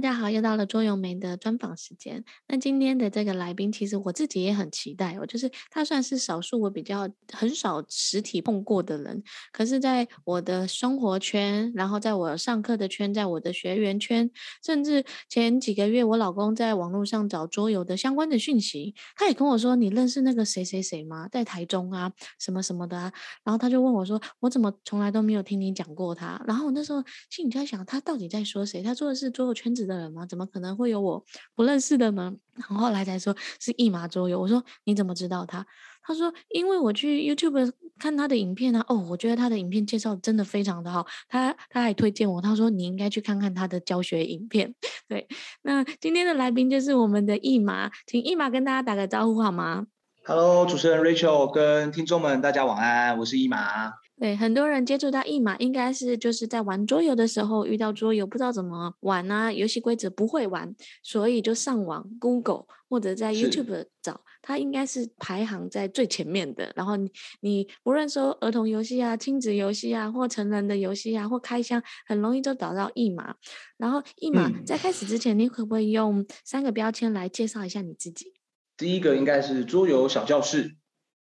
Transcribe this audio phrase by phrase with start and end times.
[0.00, 2.24] 大家好，又到了桌游莓的专访时间。
[2.46, 9.20] 那今天的这个来宾，其实我自己也很期待哦，就是他算是少数我比较很少实体碰过的人，
[9.50, 14.30] 可是在我的生活圈，然后在我上课的圈，在我的学员圈，
[14.64, 21.26] 甚至前几个月我老公在网络上找桌游的相关的讯息，他也跟我说：“你认识那个谁谁谁吗？
[21.26, 23.12] 在台中啊，什么什么的啊。”
[23.42, 28.80] 然后他就问我说：“我怎么从来都没有听你讲过他？”然后我那时候心里就在想，他到底在说谁？
[28.80, 30.24] 他说的是桌游圈子的人吗？
[30.26, 31.24] 怎么可能会有我
[31.56, 32.32] 不认识的呢？
[32.54, 34.38] 然后来才说是一马桌游。
[34.38, 35.66] 我说你怎么知道他？
[36.02, 38.84] 他说因为我去 YouTube 看他的影片啊。
[38.88, 41.06] 哦，我觉得他的影片介绍真的非常的好。
[41.28, 44.74] 他他还推荐我，他说你应该去看看他的教学影片。
[45.08, 45.26] 对，
[45.62, 49.86] 那今天的来宾就是我们的一马，请一马跟大家打个招呼好吗
[50.24, 53.92] ？Hello，主持人 Rachel 跟听众们大家晚安，我是一马。
[54.20, 66.72] 对，很多人接触到一马，应该是就是在玩桌游的时候遇到桌游，不知道怎么玩啊，游戏规则不会玩，所以就上网 Google 或者在 YouTube 找，它应该是排行在最前面的。
[66.74, 67.08] 然后你
[67.42, 73.36] 你不论说儿童游戏啊、亲子游戏啊，或成人的游戏啊，或开箱，很容易就找到一马。
[73.76, 78.32] 然后一马、嗯、在开始之前，你可不可以用三个标签来介绍一下你自己？
[78.76, 80.74] 第一个应该是桌游小教室，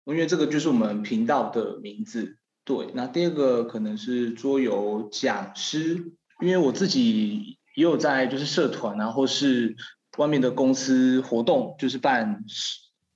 [0.05, 2.37] 因为这个就是我们频道的名字。
[2.65, 9.75] 对，那第二个可能是桌游讲师，因为我自己也有在就是社团啊，或是
[10.17, 12.45] 外面的公司活动，就是办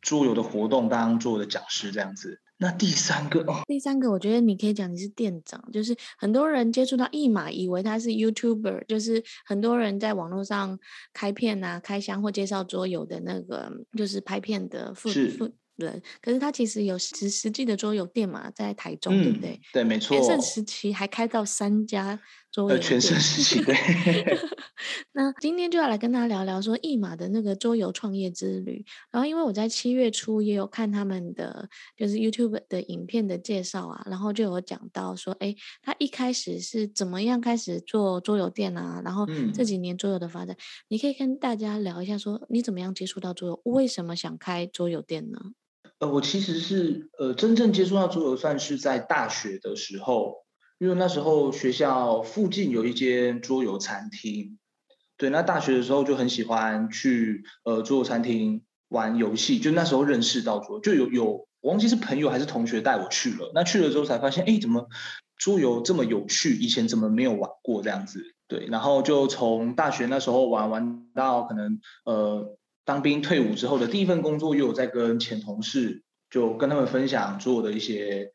[0.01, 2.41] 桌游的活动，当桌游的讲师这样子。
[2.59, 10.79] 那第三个，第三个我觉得你可以讲你是店长，就是很多人接触到一码，以为他是 YouTuber，就是很多人在网络上
[11.13, 15.51] 开片啊、开箱或介绍桌游的那个，就是拍片的副副。
[15.77, 19.61] 对，可是他其实有实实际的桌游店嘛，在台中，嗯、对不对？
[19.71, 20.17] 对，没错。
[20.17, 22.19] 全盛时期还开到三家
[22.51, 22.81] 桌游店。
[22.81, 23.75] 全盛时期，对。
[25.13, 28.83] 那今天就要来跟他聊聊说一马的那个桌游创业之旅。
[29.11, 39.01] 然后，因为我在七月初也有看他们的就是 YouTube 的影片的介绍啊，然后就有讲到说，哎，他一开始是怎么样开始做桌游店啊？
[39.03, 40.59] 然后这几年桌游的发展，嗯、
[40.89, 43.61] 你可以跟大家聊一下，说你怎么样接触到桌游？
[43.65, 45.39] 为什么想开桌游店呢？
[45.99, 50.35] 呃，我其实是呃真正接触到桌游，算是在大学的时候，
[50.77, 54.59] 因为那时候学校附近有一间桌游餐厅，
[55.17, 64.87] 对，那大学的时候就很喜欢去呃桌游餐厅玩游戏，就那时候认识到桌，就有有我忘记是朋友还是同学带我去了，那去了之后才发现，哎，怎么
[65.35, 72.55] 桌游这么有趣，以前怎么没有玩过这样子，对，然后就从大学那时候玩玩到可能呃。
[72.87, 78.31] 当兵退伍之后的第一份工作，又有在跟前同事就跟他们分享做的一些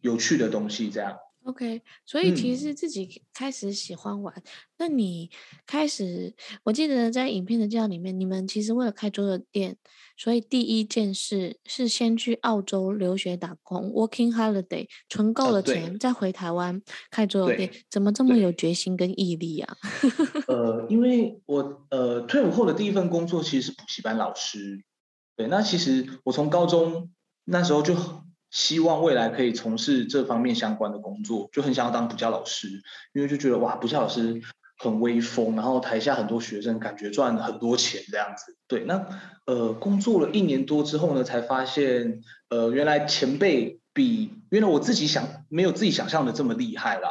[0.00, 1.16] 有趣的东西，这样。
[1.46, 4.34] OK，所以其实自己开始喜欢玩。
[4.36, 4.42] 嗯、
[4.78, 5.30] 那你
[5.64, 6.34] 开始，
[6.64, 9.76] 我记得在影片的介绍里面，你们其实为了开桌游店。
[10.18, 17.70] 所以第一件事是先去澳洲留学打工，working holiday，存够了钱，哦、再回台湾开桌游店。
[17.90, 19.76] 怎么这么有决心跟毅力啊？
[20.48, 24.82] 呃，因为我呃退伍后的第一份工作其实是补习班老师。
[25.36, 27.10] 对，那其实我从高中
[27.44, 27.94] 那时候就
[28.56, 32.68] 希望未来可以从事这方面相关的工作，就很想要当补教老师，
[33.12, 34.40] 因为就觉得哇，补教老师。
[34.78, 38.58] 很威风，然后台下很多学生，感觉赚了很多钱这样子。
[38.68, 39.06] 对，那
[39.46, 47.08] 呃，工作了一年多之后呢，才发现，呃，原来前辈比原来我自己想没有自己想象的这么厉害啦，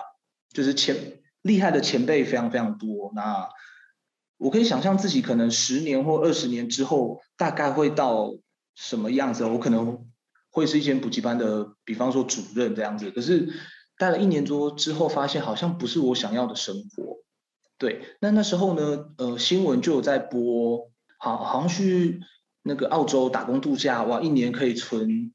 [0.53, 0.95] 就是前
[1.41, 3.11] 厉害的前辈非常非常多。
[3.15, 3.49] 那
[4.37, 8.35] 我可以想象自己可能十年或二十年之后，大概会到
[8.75, 9.43] 什么样子？
[9.43, 10.05] 我可能
[10.55, 13.11] 会是一间补习班的，比方说主任这样子。
[13.11, 13.53] 可是
[13.97, 17.17] 待了一年多之后，发现好像不是我想要的生活。
[17.77, 20.89] 对，那那时候呢，呃，新闻就有在播，
[21.19, 22.21] 好，好像去
[22.63, 25.33] 那个澳洲打工度假，哇，一年可以存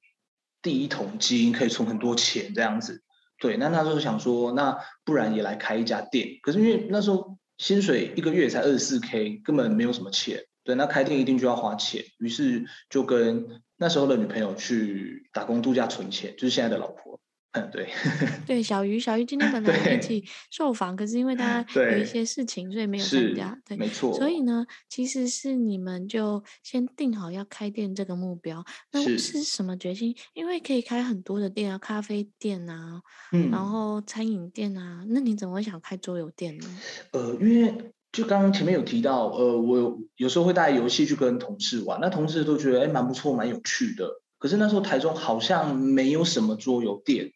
[0.62, 3.03] 第一桶金，可以存很多钱这样子。
[3.39, 6.39] 对，那那时候想说，那不然也来开一家店。
[6.41, 10.44] 可是因为那时候薪水一个月才二十四 K，根本没有什么钱。
[10.65, 17.18] 对，那开店一定就要花钱，于是就跟那时候的女朋友去打工度假存钱，就是现在的老婆。
[17.53, 17.88] 嗯，对，
[18.47, 20.22] 对，小鱼，小鱼今天本来一起
[20.53, 23.59] 受访，可是因为他有一些事情，所以没有参加。
[23.66, 24.15] 对，没错。
[24.15, 28.65] 所以呢，其实是你们就先定好要开店这个目标。
[28.92, 30.15] 那是什么决心？
[30.34, 33.00] 因为可以开很多的店啊，咖啡店啊，
[33.32, 35.04] 嗯，然后餐饮店啊。
[35.09, 36.68] 那你怎么会想开桌游店呢？
[37.10, 44.21] 呃，因为就刚刚前面有提到，呃，我有时候会带游戏去跟同事玩，那同事都觉得哎，蛮不错，蛮有趣的。
[44.39, 47.33] 可是那时候台中好像没有什么桌游店。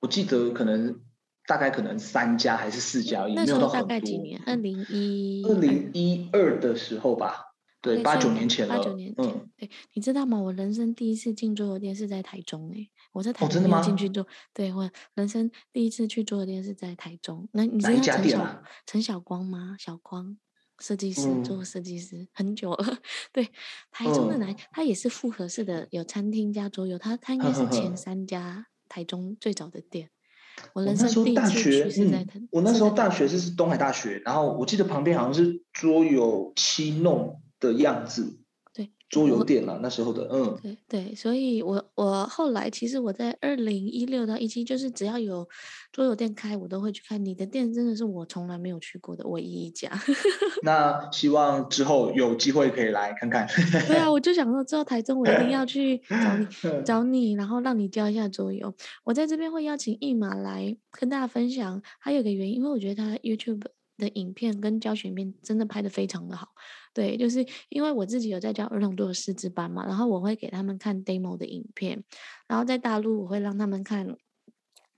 [0.00, 1.00] 我记得可能
[1.46, 3.82] 大概可能三家还是四家而已，没有到很多。
[3.82, 4.40] 大概几年？
[4.46, 7.47] 二零一二零一二的时候吧，
[7.80, 8.76] 对，八九年前了。
[8.76, 10.40] 八九年前，嗯，对，你知道吗？
[10.40, 13.82] 我人生第一次进桌游店是在台中诶，我在台中？
[13.82, 17.48] 进去做，对，我人生第一次去桌游店是在台中。
[17.52, 18.62] 那你知道哪一家店啊？
[18.86, 19.76] 陈小光吗？
[19.78, 20.38] 小光。
[20.80, 22.98] 设计师做设计师、嗯、很久了，
[23.32, 23.48] 对，
[23.90, 30.10] 台中的来，他、嗯、也是复合式的，有餐厅加桌游，他他应该是前三家台中最早的店。
[30.74, 38.38] 我那时候大学，嗯，我那时候大学是东海大学，然后我记得旁边好像是桌游七弄的样子。
[38.74, 45.48] 对桌游店啦，那时候的，嗯，对对，所以我我后来其实我在二零一六到一七，就是只要有
[45.90, 47.24] 桌游店开，我都会去看。
[47.24, 49.90] 你的店真的是我从来没有去过的唯一一家。
[50.62, 53.48] 那希望之后有机会可以来看看。
[53.88, 56.46] 对啊，我就想说，之后台中我一定要去找你
[56.84, 58.72] 找你，然后让你教一下桌游。
[59.04, 63.62] 我在这边会邀请一马来跟大家分享，还有个原因，因为我觉得他 YouTube
[63.98, 66.48] 的影片跟教学片真的拍的非常的好。
[66.94, 72.02] 对，就是因为我自己有在教儿童桌游师资班嘛，然后我会给他们看 demo 的影片，
[72.46, 74.16] 然后在大陆我会让他们看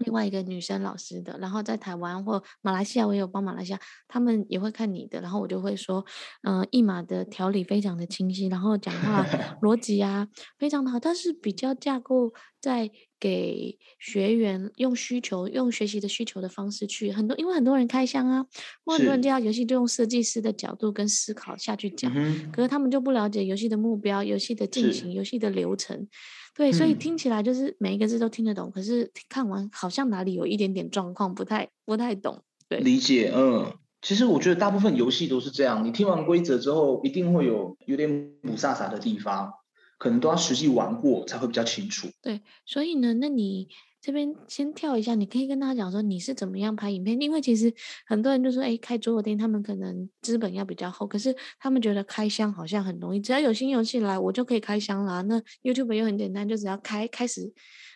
[0.01, 6.05] 另外一个女生老师的，然后在台湾或马来西亚我也有帮马来西亚，他们也会看你的，然后我就会说，
[6.43, 9.25] 嗯、呃，一马的条理非常的清晰，然后讲话
[9.63, 12.91] 逻辑啊非常的好，但是比较架构在。
[13.21, 18.47] 给学员用需求、用学习的需求的方式去很多，因为很多人开箱啊，
[18.83, 26.09] 或很多人介绍游戏就用设计师的角度跟思考下去讲，嗯、可是他们就不了解游戏的目标、游戏的进行、游戏的流程，
[26.55, 32.43] 对，所以听起来就是每一个字都听得懂，嗯、可是看完好像哪里有一点点状况，不太不太懂。
[32.69, 39.53] 对，理解，嗯，其实我觉得大部分游戏都是这样，你听完规则之后，一定会有有点不飒飒的地方。
[39.99, 42.09] 可能都要实际玩过才会比较清楚。
[42.23, 43.69] 对，所以呢，那你
[44.03, 47.73] 这边先跳一下，你可以跟大家讲说你是怎么样拍影片，因为其实
[48.07, 55.21] 很多人就说，哎，开桌游店他们可能资本要比较厚，可是他们觉得开箱好像很容易，只要有新游戏来，我就可以开箱啦。
[55.23, 57.53] 那 YouTube 又很简单，就只要开开始，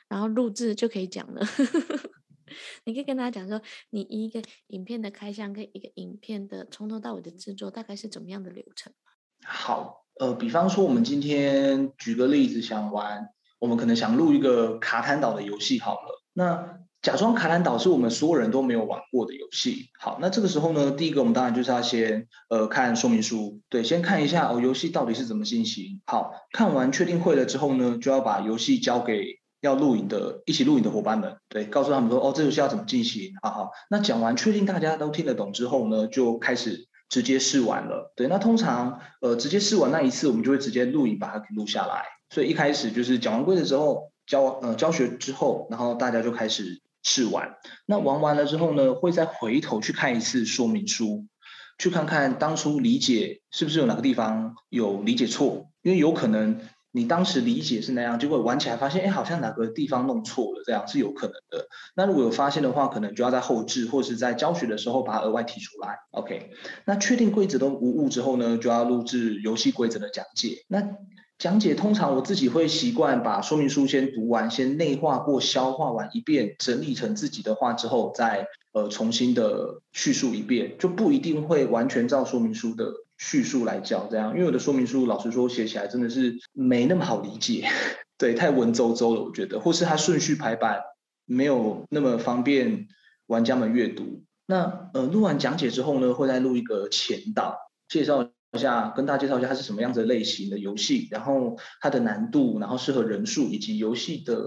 [0.08, 1.40] 然后录制就可以讲了。
[2.84, 3.60] 你可以跟大家讲说，
[3.90, 8.92] 你一个影片的开箱跟一个影片的从头到尾的制作大概是怎么样的流程？
[9.44, 10.02] 好。
[10.20, 13.30] 呃，比方说，我们今天举个例子，想玩，
[13.64, 16.22] 我们可能想录一个卡坦岛的游戏好了。
[16.34, 19.88] 那假装卡坦岛是我们所有人都没有玩过的游戏。
[19.98, 26.02] 好，那这个时候呢，第一个我们当然就是要先呃看说明书，对，先看一下哦，游戏到底是怎么进行。
[26.04, 33.32] 好，看完确定会了之后呢，就要把游戏交给要录影的一起录影的伙伴们，对，告诉他们说哦，这游戏要怎么进行。
[33.40, 36.86] 好好，那讲完确定大家都听得懂之后呢，就开始。
[37.10, 42.02] 直接试玩了，对，那通常呃直接试玩那一次，我们就会直接录影把它给录下来。
[42.34, 47.54] 所以一开始就是讲完规则之后教呃教学之后，然后大家就开始试玩。
[47.86, 51.26] 那玩完了之后呢，会再回头去看一次说明书，
[51.78, 56.60] 去看看当初理解是不是有哪个地方有理解错，因为有可能。
[56.96, 61.66] 你当时理解是那样，结果玩起来发现，哎，好像哪个地方弄错了，这样是有可能的。
[61.96, 65.96] 那如果有发现的话，可能就要在后置或是在教学的时候把它额外提出来。
[66.12, 66.52] OK，
[66.86, 70.64] 那确定规则都无误之后呢，就要录制游戏规则的讲解。
[70.68, 70.82] 那
[71.44, 82.86] 讲解通常我自己会习惯把说明书先读完，先内化过、消化完一遍，整理成自己的话之后，再呃重新的叙述一遍，就不一定会完全照说明书的。
[83.18, 87.68] 叙述来教这样，因为我的说明书，老实说写起来真的是没那么好理解，
[88.16, 90.80] 对，太文绉绉了，我觉得，或是它顺序排版
[91.26, 92.88] 没有那么方便
[93.26, 94.22] 玩家们阅读。
[94.46, 104.46] 那呃，录完讲解之后呢，会再录一个前导，介绍一下，跟大家介绍一下它是什么样子类型的游戏，然后它的难度，然后适合人数，以及游戏的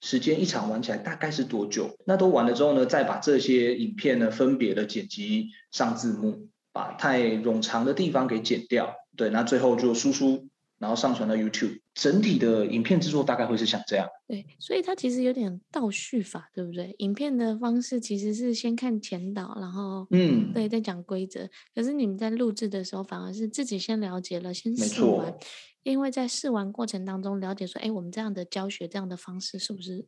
[0.00, 1.96] 时间，一场玩起来大概是多久。
[2.06, 6.48] 那都完了之后呢，再把这些影片呢分别的剪辑上字幕。
[6.72, 10.49] 把太冗长的地方给剪掉，对，那最后就输出，
[10.80, 11.78] 然后上传到 YouTube。
[11.92, 14.08] 整体的影片制作大概会是像这样。
[14.26, 16.94] 对，所以它其实有点倒叙法，对不对？
[16.98, 21.46] 影片的方式其实是先看前导，然后嗯，对，再讲规则。
[21.74, 25.34] 可是你们在录制的时候，反而是自己先了解了，先试完，
[25.82, 30.06] 因为在试完过程当中了解说，哎，我们这样的教学这样的方式是不是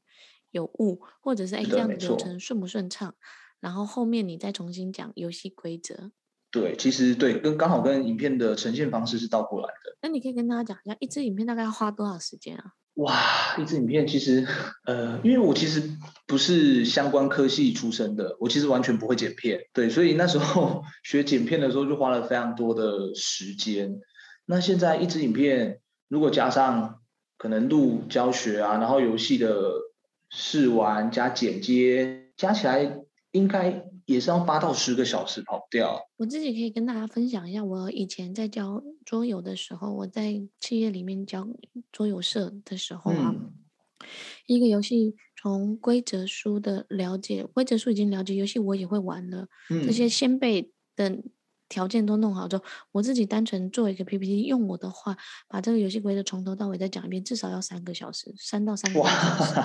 [0.50, 3.14] 有误，或者是哎这样的流程顺不顺畅，
[3.60, 6.12] 然后后面你再重新讲游戏规则。
[6.52, 9.96] 对，其实对，跟刚好跟影片的呈现方式是倒过来的。
[10.02, 12.74] 那你可以跟大家讲一下，一支影片大概要花多少时间啊？
[12.96, 14.46] 哇，一支影片其实，
[14.84, 15.82] 呃，因为我其实
[16.26, 23.98] 不是相关科系出身的，我其实完全不会剪片，对，所以那时候 学剪片的时候就花了非常多的时间。
[24.44, 27.00] 那现在一支影片如果加上
[27.38, 29.72] 可能录教学啊，然后游戏的
[30.28, 36.08] 试玩加剪接，加起来应该也是要八到十个小时跑不掉。
[36.16, 41.48] 我自己可以跟大家分享一下，我以前在教桌游的时候，我在企业里面教
[41.90, 43.52] 桌游社的时候啊，嗯、
[44.46, 51.22] 一个游戏从规则书的了解，规则书已经了解，游戏我也会玩了，嗯、这些先辈的。
[51.72, 55.16] 条件都弄好之后，我自己单纯做一个 PPT，用我的话
[55.48, 59.08] 把这个游戏规则从头到尾再讲一遍，至少要三个小时，三到三个小
[59.44, 59.60] 时。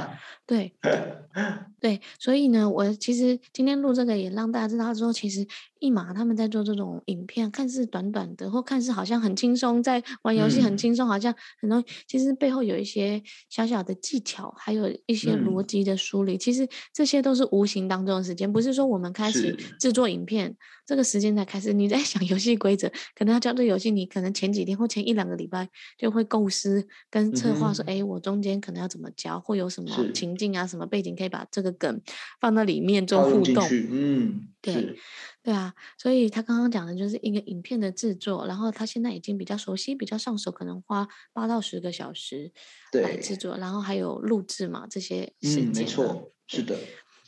[0.45, 0.73] 对，
[1.81, 5.45] 对，所以呢，我其实今天录这个也让大家知道说，其实
[5.79, 20.55] 一马他们在做这种影片，看似短短的，或看似好像很轻松，在玩游戏很轻松，嗯、好像很容易，其实背后有一些小小的技巧，还有一些逻辑的梳理，嗯、其实这些都是无形当中的时间，不是说我们开始制作影片。
[20.87, 25.67] 这个时间才开始，你在 想游戏规则，可能要教这游戏，你可能前几天或前一两个礼拜
[25.97, 32.01] 就会构思跟策划说，哎、我中间可能要怎么教，会有什么情境啊，什么背景可以把这个梗
[32.39, 33.67] 放到里面做互动。
[33.91, 34.99] 嗯，对，
[35.43, 42.51] 对啊，所以他刚刚讲的就是一个影片的制作，然后他现在已经比较熟悉，比较上手，可能花八到十个小时
[42.93, 45.71] 来制作，然后还有录制嘛这些时间。
[45.71, 46.77] 嗯，没错，是的，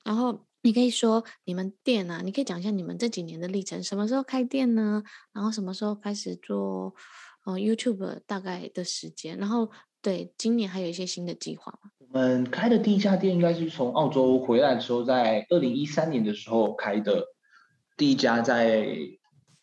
[0.03, 0.45] 然后。
[0.61, 5.01] 你可以说你们店啊，你可以讲一下你们这几年的历程，什么时候开店呢？
[5.31, 6.93] 然后什么时候开始做
[7.45, 9.37] 呃 YouTube 大概的时间？
[9.37, 11.91] 然后对，今年还有一些新的计划吗？
[12.11, 17.25] 我们开的第一家店应该是从澳洲回来的时候，在二零一三年的时候开的
[17.97, 18.87] 第一家，在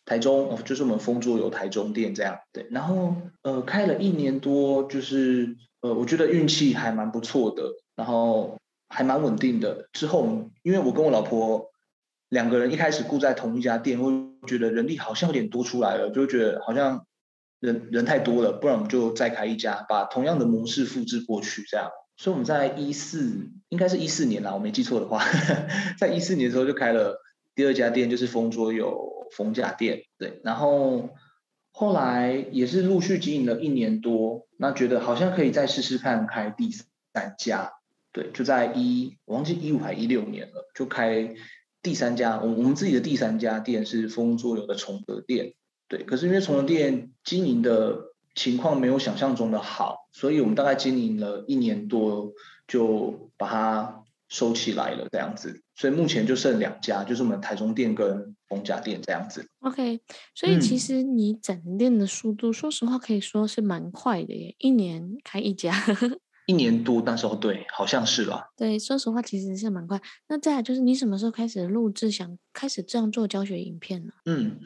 [0.05, 2.37] 台中，就是我们丰州有台中店这样。
[2.53, 7.63] 对，然后呃开了一年多，就是呃我觉得运气还蛮不错的，
[7.95, 8.57] 然后。
[8.89, 9.89] 还蛮稳定的。
[9.91, 11.71] 之后，因为我跟我老婆
[12.29, 14.09] 两个人一开始顾在同一家店，我
[14.47, 17.05] 觉得人力好像有点多出来了，就觉得好像
[17.59, 21.89] 人人太多了，不然我们就再开一家，把同样的模式复制过去，这样。
[22.17, 25.23] 所以我们在一四，应该是一四年啦，我没记错的话，
[25.99, 27.21] 在一四年的时候就开了
[27.53, 30.41] 第二家店，就是风桌友逢甲店，对。
[30.43, 31.11] 然后
[31.71, 37.73] 后来也是陆续经营了一年多，那觉得好像可以再试试看开第三家。
[38.11, 41.35] 对，就在一，我忘记一五还一六年了，就开
[41.83, 45.53] 第三家，我我们自己的第三家店是风桌友的崇德店。
[45.87, 48.06] 对，可是因为崇德店经营的
[48.37, 52.31] 情况没有想象中的好，所以我们大概经营了一年多，
[52.67, 55.63] 就把它收起来了这样子。
[55.75, 59.47] 所以目前就剩两家，就是我们台中店跟逢甲店这样子。
[59.61, 60.01] OK，
[60.35, 65.73] 所以其实你整店的速度，嗯、说实话可以说是蛮快的耶，一年开一家。
[66.47, 68.45] 一年多，那时候对，好像是吧。
[68.55, 70.01] 对，说实话，其实是蛮快。
[70.29, 74.13] 那再来就是，你什么时候开始录制，想开始这样做教学影片呢？
[74.25, 74.57] 嗯，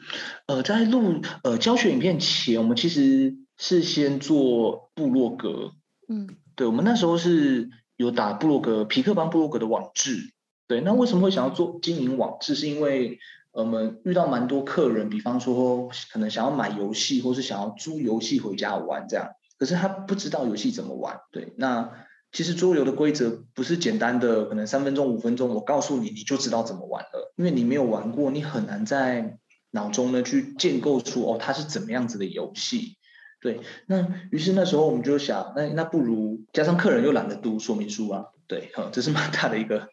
[0.46, 5.70] 呃，在录呃教学影片前，我们其实是先做部落格。
[6.08, 10.32] 嗯，对，我们那时候是有打部落格，皮克邦部落格的网志。
[10.66, 12.56] 对，那为什么会想要做经营网志？
[12.56, 13.20] 是因为
[13.52, 19.28] 我们遇到蛮多客人，比方说可能想要买游戏，或是想要租游戏回家玩这样。
[19.56, 21.88] 可是他不知道游戏怎么玩，对，那
[22.32, 29.38] 其实桌游的规则不是简单的，可能三分钟、五分钟，我告诉你你就知道怎么玩了，因为你没有玩过，你很难在
[29.70, 32.96] 脑中呢去建构出哦它是怎么样子的游戏，
[33.42, 39.88] 对，那于是那时候我们就想，那那不如加上客人又懒得读说明书啊，对，哈， 这是蛮大的一个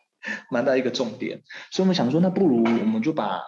[0.50, 1.42] 蛮大的一个重点，
[1.72, 3.42] 所以我们想说，那不如我们就把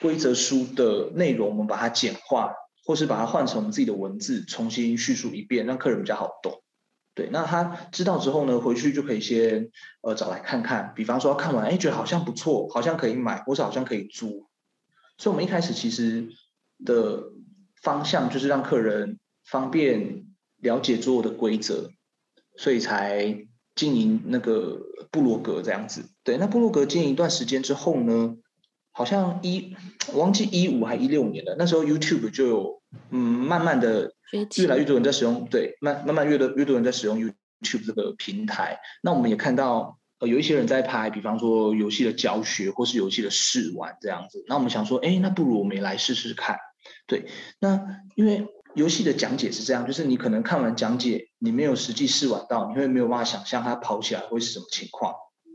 [0.00, 2.52] 规则书的内容我们把它简化。
[2.84, 6.64] 或是把它换成我们自己的文字，重新叙述一遍，让客人比较好懂。
[7.14, 7.62] 对，那他
[7.92, 10.92] 知道之后呢，回去就可以先呃找来看看。
[10.96, 14.48] 比方说看完，哎，觉得好像不错，好像可以买，或是好像可以租。
[15.16, 16.30] 所以，我们一开始其实
[16.84, 17.22] 的
[17.82, 20.24] 方向就是让客人方便
[20.58, 21.90] 了解桌游的规则，
[22.56, 26.04] 所以才经营那个部落格这样子。
[26.22, 28.36] 对，那部落格经营一段时间之后呢，
[28.92, 29.74] 好像一
[30.12, 38.78] 我忘记一五还一六年了，那时候 YouTube 就有嗯慢慢的越来越多人在使用，对，慢慢慢越多越多人在使用 YouTube 这个平台。
[39.02, 44.44] 那我们也看到呃有一些人在拍，比方说游戏的教学或是游戏的试玩这样子。
[44.46, 46.58] 那我们想说，哎，那不如我们也来试试看。
[47.06, 47.26] 对，
[47.60, 55.14] 那因为游戏的讲解是这样，就是你可能看完讲解，你没有实际试玩到，你会没有办法想象它跑起来会是什么情况。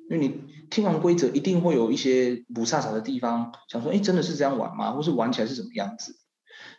[0.10, 4.92] 因为你听完规则，一定会有一些不飒飒的地方，想说，哎，真的是这样玩吗？
[4.92, 6.16] 或是玩起来是什么样子？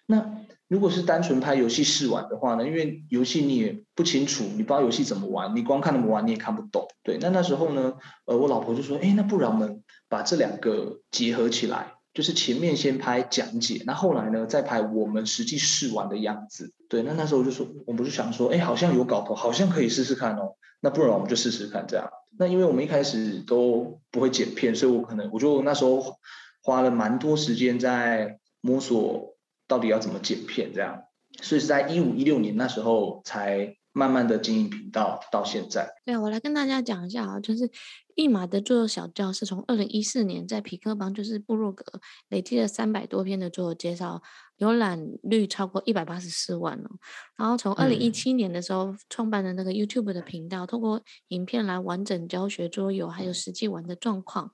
[0.06, 2.66] 那如果是单纯拍游戏试玩的话呢？
[2.66, 6.86] 因为游戏你也不清楚，你不知道游戏怎么玩，你光看他们玩你也看不懂。
[7.02, 7.92] 对，那那时候呢，
[8.24, 16.72] 呃，我老婆就说，哎，那不然我们把这两个结合起来，就是前面先拍讲解，那后来呢再拍我们实际试玩的样子。
[16.88, 20.56] 对，那那时候就说，我们就想说，哎，好像有搞头，好像可以试试看哦。
[20.80, 22.10] 那不然我们就试试看这样。
[22.36, 26.18] 那因为我们一开始都不会剪片，所以我可能我就那时候
[26.60, 29.36] 花了蛮多时间在摸索
[29.68, 31.04] 到底要怎么剪片这样，
[31.40, 35.88] 所以是在一五一六年那时候才慢慢的经营频道到现在。
[36.04, 37.70] 对，我来跟大家讲一下啊，就是
[38.18, 44.20] 一码的桌游小教是从二零一四年在皮克邦就是部落格累积了三百多篇的桌游介绍。
[44.58, 46.90] 浏览率超过一百八十四万哦，
[47.36, 54.50] 然后从二零一七年的时候创办的那个 YouTube 的频道，通过影片来完整教学桌游，还有实际玩的状况，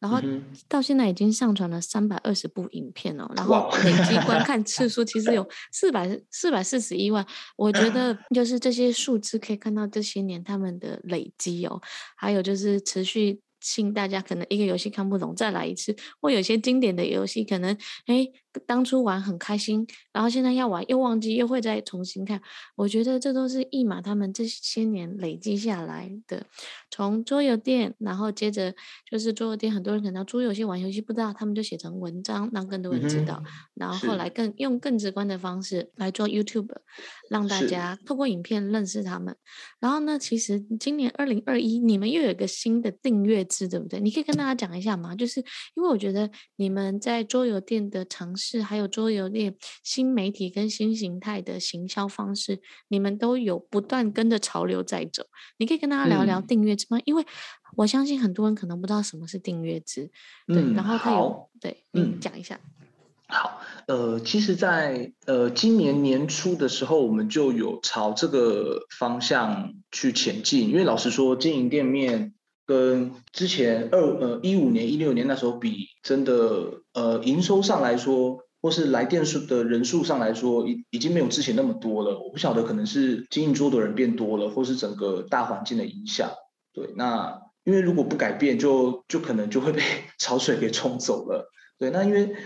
[0.00, 0.20] 然后
[0.68, 7.26] 到现在已经上传了三百二十部影片哦，然后累计观看次数其实有 四百四百四十一万，
[7.56, 11.80] 我觉得 就是这些数字可以看到这些年他们的累积哦，
[12.16, 13.40] 还有就是持续。
[13.60, 15.94] 请大家可能一个游戏看不懂，再来一次。
[16.20, 18.26] 或有些经典的游戏，可能哎
[18.66, 22.40] 当初玩很开心，然后现在要玩又忘记，又会再重新看。
[22.76, 26.46] 我觉得这都是一马他们这些年累积下来的。
[26.90, 28.74] 从桌游店，然后接着
[29.08, 33.40] 就是桌游店，很多人可能桌游戏玩游戏不知道，他们就写成文章，让更多人知道。
[33.44, 36.74] 嗯、然后后来更用更直观的方式来做 YouTube，
[37.30, 39.36] 让大家透过影片认识他们。
[39.78, 43.98] 然后呢，其实今年二零二一，你们又有一个新的订阅制，对不对？
[44.00, 45.16] 你可以跟大家讲一下吗？
[45.16, 45.40] 就是
[45.74, 55.24] 因为我觉得你们在桌游店的尝试，还有桌游店新媒体跟新形态的行销方式，你们都有不断跟着潮流在走。
[55.56, 56.98] 你可以跟大家聊聊订阅制吗？
[56.98, 57.24] 嗯、因为
[57.76, 60.10] 我相信很多人可能不知道什么是订阅制。
[60.46, 62.60] 对，嗯、然后他有对，嗯，讲一下。
[63.30, 70.70] 好，呃，其实在，在呃今年年初的时候，我们就有朝这个方向去前进。
[70.70, 72.32] 因为老实说，经营店面
[72.68, 82.20] 跟之前二呃一五年、一六年那时候比，真的呃营收上来说，或是来电数的人数上来说，已已经没有之前那么多了。
[82.20, 86.30] 我不晓得，可能是经营桌的人变多了，或是整个大环境的影响。
[86.74, 89.82] 对，那因为如果不改变，就就可能就会被
[90.20, 91.50] 潮水给冲走了。
[91.78, 92.36] 对，那因为。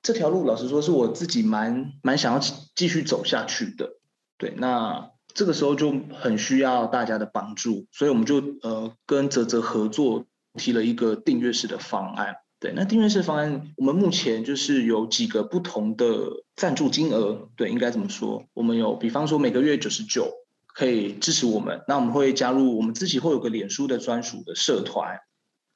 [0.00, 2.40] 这条路老实说是我自己蛮蛮想要
[2.76, 3.90] 继续走下去的，
[4.38, 18.44] 对，那这个时候就很需要大家的帮助，所以我们就呃跟泽泽合作提了一个订阅式的方案，对，那订阅式方案我们目前就是有几个不同的赞助金额，对，应该怎么说？
[18.54, 20.32] 我们有比方说每个月九十九
[20.66, 25.18] 可以支持我们，那我们会加入我们自己会有个脸书的专属的社团，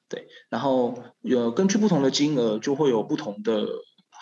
[0.09, 3.67] 对，然后有根据不同的金额就会有不同的。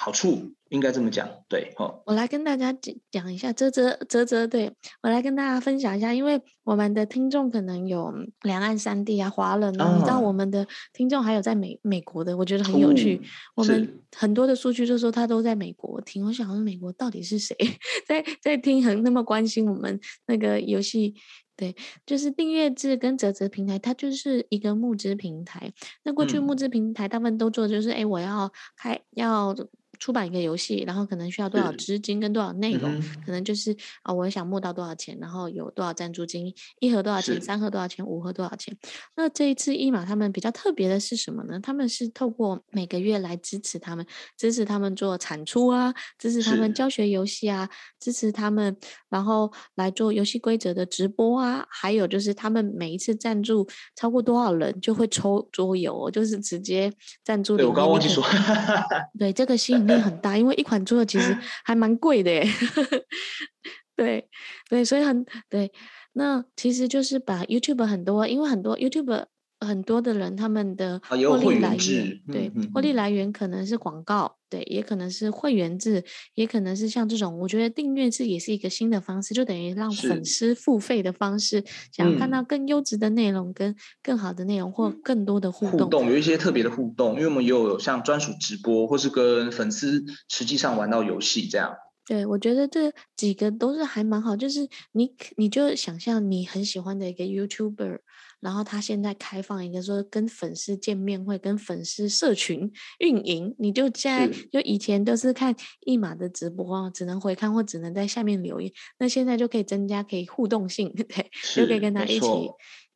[0.04, 13.18] 好处应该这么讲，对，好，我来跟大家讲讲一下，啧啧啧啧，对，我来跟大家分享一下，因为我们的听众可能有两岸三地啊，华人啊，你知道我们的听众还有在美美国的，我觉得很有趣。
[13.18, 13.22] 哦、
[13.56, 17.54] 我们很多的数据就说他都在美国听，我想说美国到底是谁
[18.08, 21.14] 在在听，很那么关心我们那个游戏。
[21.58, 25.72] 对，就是订阅制跟啧啧平台，它就是一个募资平台。
[26.04, 29.54] 那过去募资平台大部分都做，就是哎、嗯，我要开要。
[30.00, 38.76] 出版一个游戏，然后可能需要多少资金跟多少内容，嗯、可能就是啊、哦，我想募到多少钱，然后有多少赞助金，一盒多少钱，三盒多少钱，五盒多少钱。
[39.16, 41.60] 那这一次一码他们比较特别的是什么呢？
[41.60, 44.06] 他们是透过每个月来支持他们，
[44.38, 48.76] 支持他们做产出啊，支持他们教学游戏啊，支持他们，
[49.10, 56.92] 然后来做游戏规则的直播啊，还有就是他们每一次赞助超过多少人就会抽桌游，就是直接
[57.24, 57.56] 赞助。
[57.56, 58.24] 对，我刚忘记说。
[59.20, 60.02] 对，这个吸引力。
[60.02, 62.46] 很大，因为一款桌游其实 还蛮贵的耶。
[63.96, 64.28] 对
[64.70, 65.72] 对，所以很对。
[66.14, 69.26] 那其实就是把 YouTube 很多，因为很多 YouTube
[69.62, 80.22] 很多的人他们的获利来源，对，获利来源可能是广告，对，也可能是会员制，也可能是像这种，我觉得订阅制也是一个新的方式，就等于让粉。
[80.24, 91.74] 丝付费的方式，想要看到更优质的内容跟更好的内容或更多的互动，互动有一些特别的互动，因为我们也有像专属直播，或是跟粉丝实际上玩到游戏这样。
[92.06, 98.00] 对，我觉得这几个都是还蛮好，就是你你就想象你很喜欢的一个 YouTuber，
[98.42, 112.28] 然后他现在开放一个说跟粉丝见面会，跟粉丝社群运营，你就现在就以前都是看一码的直播，只能回看或只能在下面留言，那现在就可以增加可以互动性，对，就可以跟他一起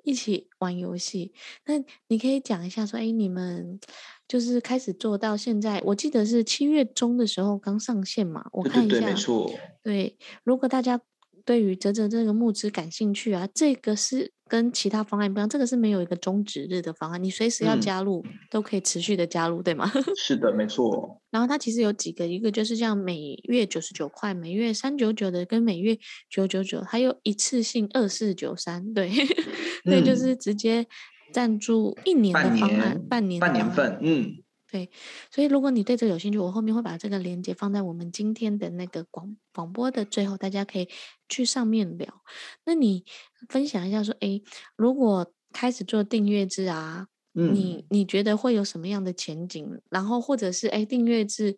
[0.04, 1.34] 一起玩游戏。
[1.66, 1.76] 那
[2.08, 3.80] 你可以讲一下说，哎，你们。
[4.28, 8.96] 就是开始做到现在，我记得是七月中的时候刚上线嘛，我看一下。
[8.96, 9.52] 对，对，对，没错。
[9.84, 11.00] 对，如果大家
[11.46, 19.90] 对于泽泽这个募资感兴趣啊，这个是跟其他方案不一样，这个是没有一个终止日的方案，你随时要加入、嗯、都可以持续的加入，对吗？
[20.18, 21.22] 是的，没错。
[21.30, 25.98] 然后它其实有几个，一个就是像每月九十九块，每月三九九的，跟每月
[26.30, 29.12] 九九九，还有一次性二四九三，对，
[29.86, 30.88] 对，就是直接。
[31.34, 34.38] 赞助一年的方案，半年半年份，嗯。
[34.76, 34.90] 对，
[35.32, 40.90] 所以如果你对这有兴趣，我后面会把这个链接放在我们今天的那个广广播的最后，大家可以
[41.30, 42.22] 去上面聊。
[42.66, 43.06] 那你
[43.48, 44.42] 分享一下说，哎，
[44.76, 49.80] 如果开始做订阅制啊，嗯、你你觉得会有什么样的前景？
[49.90, 51.56] 然后或者是哎，订阅制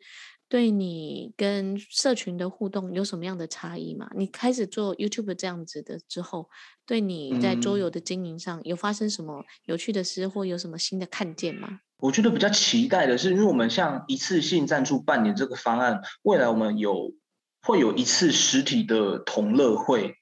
[0.49, 4.10] 对你跟社群的互动有什么样的差异吗？
[4.15, 6.49] 你开始做 YouTube 这样子的之后，
[6.86, 11.81] 对你在桌游的经营上有发生什么有趣的事，或有什么新的看见吗？
[11.97, 17.13] 我觉得比较期待的是，因为我们像一次性赞助半年这个方案，未来我们有
[17.62, 20.15] 会有一次实体的同乐会，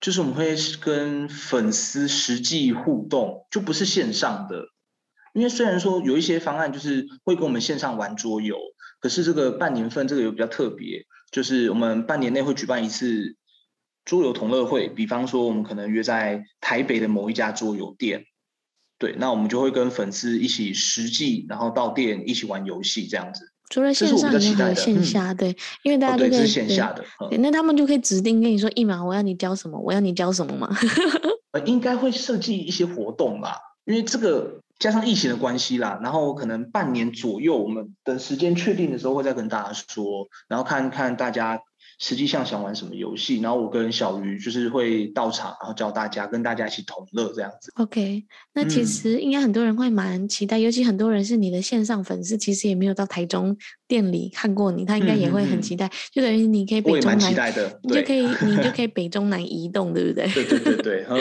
[0.00, 4.66] 就是我们会跟粉丝实际互动，就不是线上的。
[5.34, 8.56] 因为虽然说有一些方案就是会跟我们线上玩桌游，
[9.00, 13.36] 可是这个半年份这个又比较特别，就是我们半年内会举办一次
[14.04, 18.24] 桌游同乐会，比方说我们可能约在台北的某一家桌游店。
[18.98, 23.52] 对，那我们就会跟粉丝一起实际，然后到店一起玩游戏这样子。
[23.70, 30.76] 除了线上，也有线下，对，因为大家都可以、哦、是线下的对、嗯，那他们就可以指定跟你说，一码我要你教什么，我要你教什么嘛。
[31.52, 41.60] 呃，应该会设计一些活动吧，因为这个加上疫情的关系啦，然后可能半年左右，我们等时间确定的时候会再跟大家说，然后看看大家。
[42.00, 47.72] 实际上想玩什么游戏，然后我跟小鱼就是会到场，然后教大家，跟大家一起同乐这样子。
[47.74, 48.22] OK，
[48.54, 53.56] 那其实应该很多人会蛮期待，嗯、尤其很多人是你的线上粉丝，其实也没有到台中
[53.88, 55.86] 店里看过你，他应该也会很期待。
[55.86, 57.18] 嗯嗯嗯，就等于你可以北中南，
[57.82, 60.28] 你就可以你就可以北中南移动，对不对？
[60.28, 61.18] 对对对对， 嗯。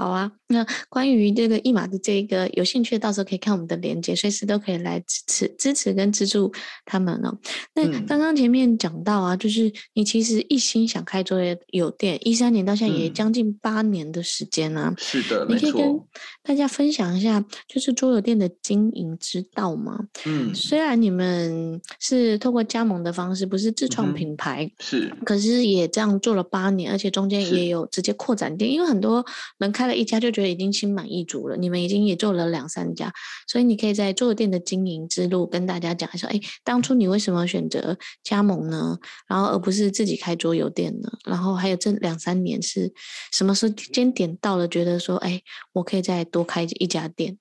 [0.00, 6.50] 好啊，那关于这个一码的这个有兴趣，到时候可以看我们的链接，随时都可以来支持支持跟资助
[6.86, 7.38] 他们哦。
[7.74, 9.70] 那刚刚前面讲到啊，就是。
[9.92, 11.38] 你其实一心想开桌
[11.72, 14.88] 游店，一三年到现在也将近八年的时间啊。
[14.88, 16.00] 嗯、是的，你可以跟
[16.42, 19.98] 大家分享一下，就是桌游店的经营之道吗？
[20.24, 29.24] 嗯，虽然你们是透过加盟的方式，不是自创品牌，嗯、是，可是也这样做了八年，而且中间也有直接扩展店，因为很多
[29.58, 31.56] 人开了一家就觉得已经心满意足了。
[31.56, 33.12] 你们已经也做了两三家，
[33.46, 36.26] 所以你可以在桌游店的经营之路跟大家讲一下。
[36.28, 38.96] 哎，当初你为什么选择加盟呢？
[39.28, 41.10] 然后而不是自己开桌游店呢？
[41.26, 42.92] 然后还有这两三年是
[43.32, 45.42] 什么时间点到了，觉得说，哎，
[45.74, 47.36] 我可以再多开一家店。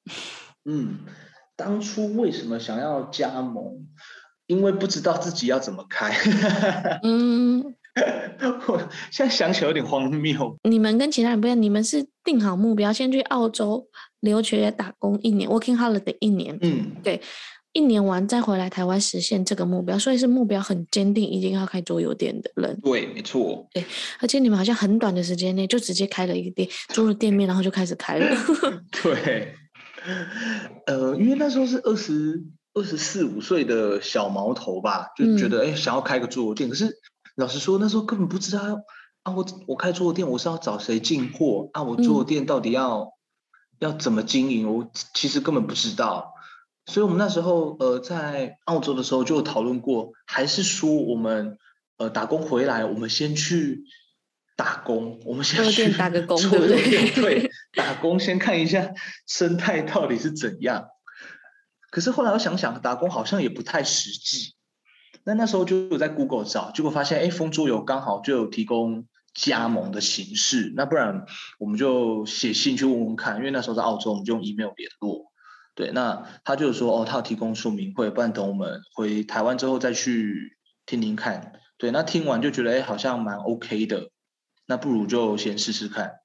[0.66, 1.00] 嗯，
[1.56, 3.88] 当初为什么想要加盟？
[4.48, 6.12] 因为不知道自己要怎么开。
[7.04, 7.76] 嗯，
[8.68, 8.78] 我
[9.12, 10.58] 现在想起来有点荒谬。
[10.64, 13.88] 你们跟其他人不一样，你们是定好目标，先去澳洲
[14.20, 16.58] 留学打工一年，working holiday 一年。
[16.62, 17.22] 嗯，对。
[17.72, 22.76] 一年完再回来台湾实现这个目标，所以是目标很坚定，一定要开桌游店的人。
[22.82, 23.68] 对，没错。
[23.72, 23.86] 对，
[24.20, 28.26] 而且你们好像很短的时间内就直接开了一个店，租了店面，然后就开始开了。
[29.04, 29.54] 对，
[30.88, 36.68] 呃，因为那时候是二十二十四五岁的小毛头吧，就觉得哎、嗯，想要开个桌游店。
[36.68, 36.92] 可是
[37.40, 38.84] 老实说，那时候根本不知道
[39.24, 41.84] 啊，我我开桌游店，我是要找谁进货啊？
[41.84, 43.12] 我桌游店到底要、嗯、
[43.80, 44.70] 要怎么经营？
[44.70, 46.34] 我其实根本不知道。
[46.86, 51.58] 所以，我们那时候呃，在澳洲的时候就有讨论过，还是说我们
[51.98, 53.84] 呃打工回来，我们先去
[54.58, 57.12] 打工，我们先去打个工，对不对？
[57.12, 58.92] 对， 打工先看一下
[59.26, 60.88] 生态到底是怎样。
[61.90, 64.56] 可是后来我想想，打工好像也不太实际。
[65.24, 70.74] 那那时候就有在 Google 找，结果发现，哎，风桌游刚好就有提供加盟的形式。
[70.76, 71.26] 那不然
[71.60, 75.32] 我们就写信去问问看，因为那时候在澳洲，我们就用 email 联络。
[75.76, 81.54] 对，那他就说哦，他要提供说明会，不然等我们回台湾之后再去听听看。
[81.78, 84.10] 对，那听完就觉得哎，好像蛮 OK 的，
[84.66, 86.16] 那不如就先试试看。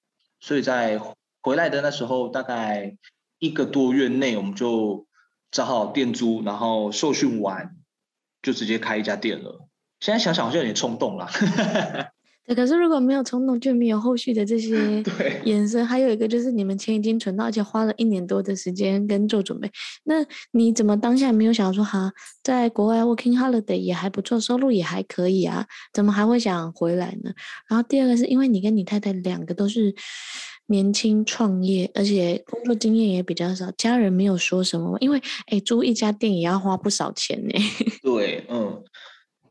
[0.41, 1.01] 所以在
[1.41, 2.97] 回来的那时候，大概
[3.39, 5.07] 一个多月内，我们就
[5.53, 7.77] 找好店租，然后受训完，
[8.45, 9.67] 就直接开一家店了。
[9.99, 11.27] 现在想想好像有点冲动了。
[12.47, 15.03] 对，可是如果没有冲动，就没有后续的这些
[15.47, 15.81] 延伸。
[15.81, 19.71] 对还有一个就是你们钱已经存到，而且花了一年多的时间跟做准备。
[20.03, 20.17] 那
[20.51, 25.67] 你怎么当下没有想说哈，在国外 working holiday 也还不错，收入也还可以啊？
[25.95, 27.33] 怎么还会想回来呢？
[27.67, 29.95] 然后第二个是因为你跟你太太两个都是
[30.67, 34.99] 年轻创业，而且工作经验也比较少，家人没有说什么。
[35.01, 37.55] 因为哎，租一家店也要花不少钱呢。
[38.03, 38.83] 对，嗯。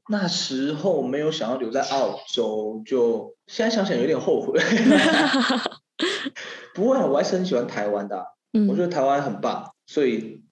[0.10, 4.60] 那时候没有想要留在澳洲，就现在想想有点后悔。
[6.76, 10.44] 不会，我还是很喜欢台湾的， 嗯、我觉得台湾很棒，所以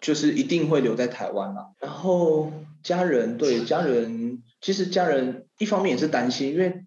[0.00, 1.66] 就是一定会留在台湾嘛。
[1.78, 2.52] 然后
[2.82, 6.84] 家人，对家人，其实家人一方面也是担心，因为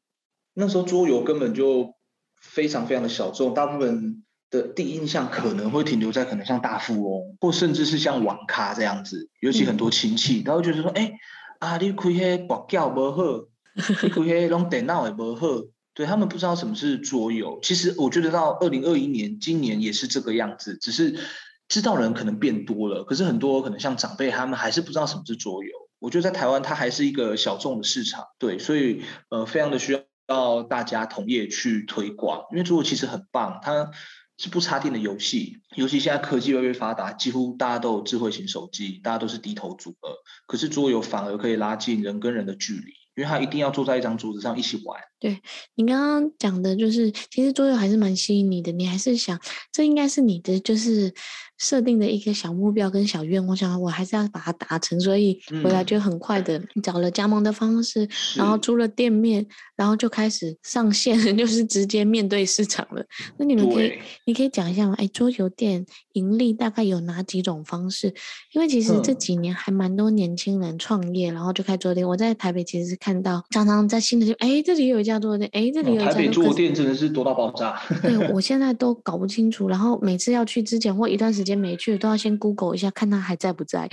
[0.54, 1.94] 那时候桌游根本就
[2.40, 11.18] 非常非常的小众，大部分的第一印象可能会停留在可能像大富翁，或甚至是像网咖这样子，尤其很多亲戚，他会觉得说，哎、欸，
[11.60, 13.24] 啊，你开迄博缴不好，
[13.76, 15.48] 你开迄弄电脑也不好，
[15.94, 17.60] 对，他们不知道什么是桌游。
[17.62, 21.20] 其实我觉得到二零二一年，今年也是这个样子，只是
[21.68, 25.70] 知道人可能变多了，可是很多可能像长辈他们还是不知道什么是桌游。
[26.00, 30.00] 我觉得在台湾它还是一个小众的市场，对，所以呃，非常的需要
[30.30, 33.92] 要大家同业去推广，因为桌游其实很棒，它。
[34.42, 40.24] 是不插电的游戏，尤其现在科技越来越发达，几乎大家都有智慧型手机，大家都是低头族了。
[40.48, 44.98] 可是桌游反而可以拉近人跟人的距离，因为他一定要坐在一张桌子上一起玩。
[45.20, 45.42] 对，
[45.76, 49.38] 你刚刚讲的就是，其实桌游还是蛮吸引你的，你还是想，
[49.74, 51.14] 这应该是你的就是。
[51.60, 59.46] 设定的一个小目标跟小愿望，我想我还是要把它达成，所以回来就很快的找了加盟的方式，嗯、然后租了店面，
[59.76, 63.06] 然后就开始上线， 就是直接面对市场了。
[63.38, 63.94] 那你们可以，
[64.26, 64.96] 你可以讲一下吗？
[64.98, 65.86] 哎，桌游店
[66.20, 68.14] 盈利大概有哪几种方式？
[68.54, 72.08] 因为其实这几年还蛮多年轻人创业，然后就开桌游店。
[72.08, 76.12] 我在台北其实是看到，常常在新的就哎，这里有一家桌游店，哎，这里有一家。
[76.12, 77.80] 台北桌游店真的是多到爆炸。
[78.02, 81.60] 对，我 现在都搞不清楚，然后每次要去之前或一段时间。
[81.60, 83.90] 没去都要先 Google 一下，看他还在不在。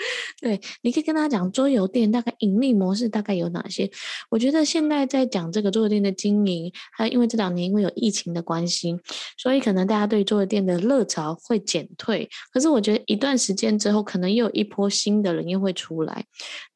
[0.40, 3.90] 对，你可以跟他讲桌游店大概盈利模式大概有哪些。
[4.30, 8.96] 我觉得现在在讲这个桌游店的经营，还有因为这两年因为有疫情的关系，
[9.36, 12.28] 所以可能大家对桌游店的热潮会减退。
[12.52, 16.24] 可是我觉得一段时间之后，可能又有一波新的人又会出来。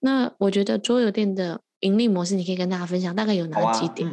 [0.01, 4.11] 那我觉得桌游店的盈利模式，你可以跟大家分享，大概有哪几点？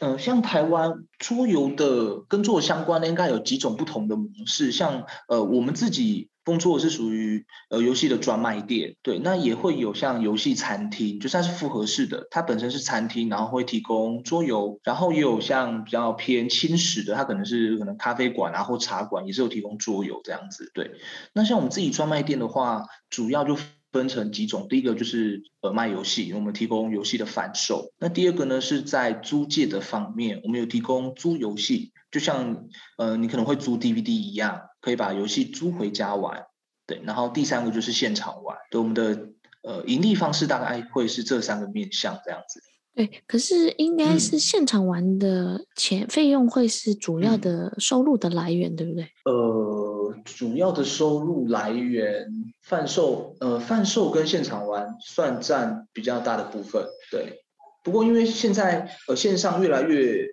[0.00, 4.72] 呃，像台湾桌游的跟桌相关的，应该有几种不同的模式。
[4.72, 20.70] 像呃，我们自己工作是属于呃游戏的专卖店，对，那也会有像游戏餐厅，就算是复合式的，它本身是餐厅，然后会提供桌游，然后也有像比较偏轻食的，它可能是可能咖啡馆啊或茶馆，也是有提供桌游这样子。
[20.74, 20.92] 对，
[21.32, 23.56] 那像我们自己专卖店的话，主要就。
[23.94, 27.92] 分成几种，第一个就是呃卖游戏，我们提供游戏的贩售。
[28.00, 32.64] 那第二个呢是在租借的方面，我们有提供租游戏，就像
[32.98, 36.44] 呃你可能会租 DVD 一样，可以把游戏租回家玩。
[36.86, 38.54] 对，然后第三个就是现场玩。
[38.70, 39.30] 对，我们的
[39.62, 42.60] 呃盈利方式大概会是这三个面向这样子。
[42.94, 49.08] 对，可是应该是现场玩的钱费用会是主要的收入的来源，嗯、对不对？
[49.24, 52.26] 呃，主要的收入来源
[52.62, 56.84] 贩售，呃，贩售跟现场玩算占比较大的部分。
[57.10, 57.42] 对，
[57.82, 60.26] 不过因为现在呃线上越来越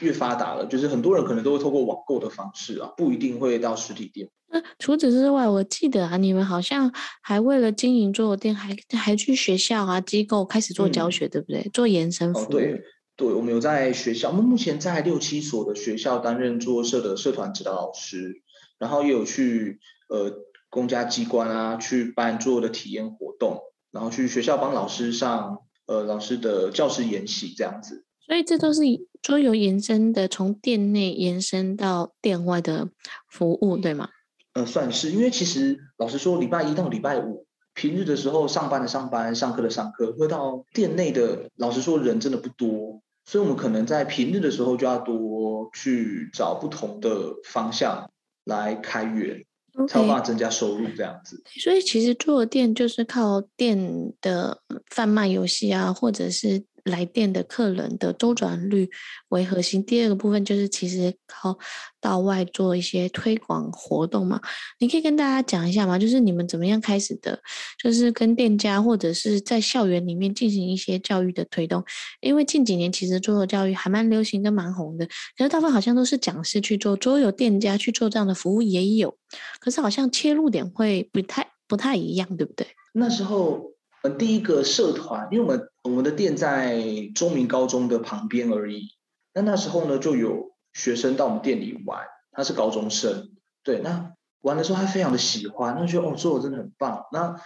[0.00, 4.28] 越发达了，就是很多人可能都会透过网购的方式啊，不一定会到实体店。
[4.48, 6.92] 那除此之外，我记得啊，你们好像
[7.22, 11.68] 还为了经营桌游店，还还去学校啊机构开始做教学，嗯、对不对？
[11.72, 12.44] 做延伸服务。
[12.44, 12.82] 哦、对，
[13.16, 18.42] 对，我们有在学校，我们目前在六七所的学校担任桌游社的社团指导老师，
[18.78, 20.32] 然后也有去呃
[20.70, 28.04] 公家机关啊去办桌游的体验活动，然后去学校帮老师上呃老师的教师研习这样子。
[28.24, 28.82] 所以这都是
[29.24, 32.90] 桌游延伸的，从店内延伸到店外的
[33.26, 34.10] 服务，对吗？
[34.52, 48.10] 呃，算是，因为其实老实说，礼拜一到礼拜五，平日的时候上班的上班，上课的上课，会到店内的，老实说人真的不多，所以我们可能在平日的时候就要多去找不同的方向
[48.44, 49.42] 来开源.
[49.88, 51.42] 才有办法增加收入这样子。
[51.62, 54.60] 所以其实做店就是靠店的
[54.90, 56.62] 贩卖游戏啊，或者是。
[56.84, 58.88] 来店的客人的周转率
[59.30, 61.58] 为核心，第二个部分就是其实靠
[62.00, 64.40] 到外做一些推广活动嘛。
[64.78, 65.98] 你可以跟大家讲一下嘛？
[65.98, 67.40] 就是你们怎么样开始的？
[67.82, 71.82] 就是跟店家或者是在校园里面进行一些教育的推动。
[72.20, 79.16] 因为近几年其实桌游教育还蛮流行跟蛮红的，可是大部分好像都是讲师去做，桌游店家去做这样的服务也有，
[79.58, 82.66] 可是好像切入点会不太不太一样，对不对？
[82.92, 83.73] 那时候。
[84.10, 86.82] 第一个社团，因为我们我们的店在
[87.14, 88.88] 中明高中的旁边而已。
[89.32, 93.30] 那那时候呢，就有学生到我们店里玩，他是高中生，
[93.62, 94.12] 对，那
[94.42, 97.06] 玩的时候他非常的喜欢，他觉得哦，做的真的很棒。
[97.12, 97.40] 那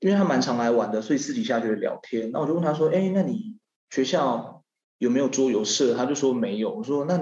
[0.00, 2.30] 因为他蛮常来玩的，所以私底下就会聊天。
[2.32, 3.58] 那我就问他说，哎，那你
[3.90, 4.64] 学校
[4.98, 5.94] 有没有桌游社？
[5.94, 6.74] 他就说没有。
[6.74, 7.18] 我说那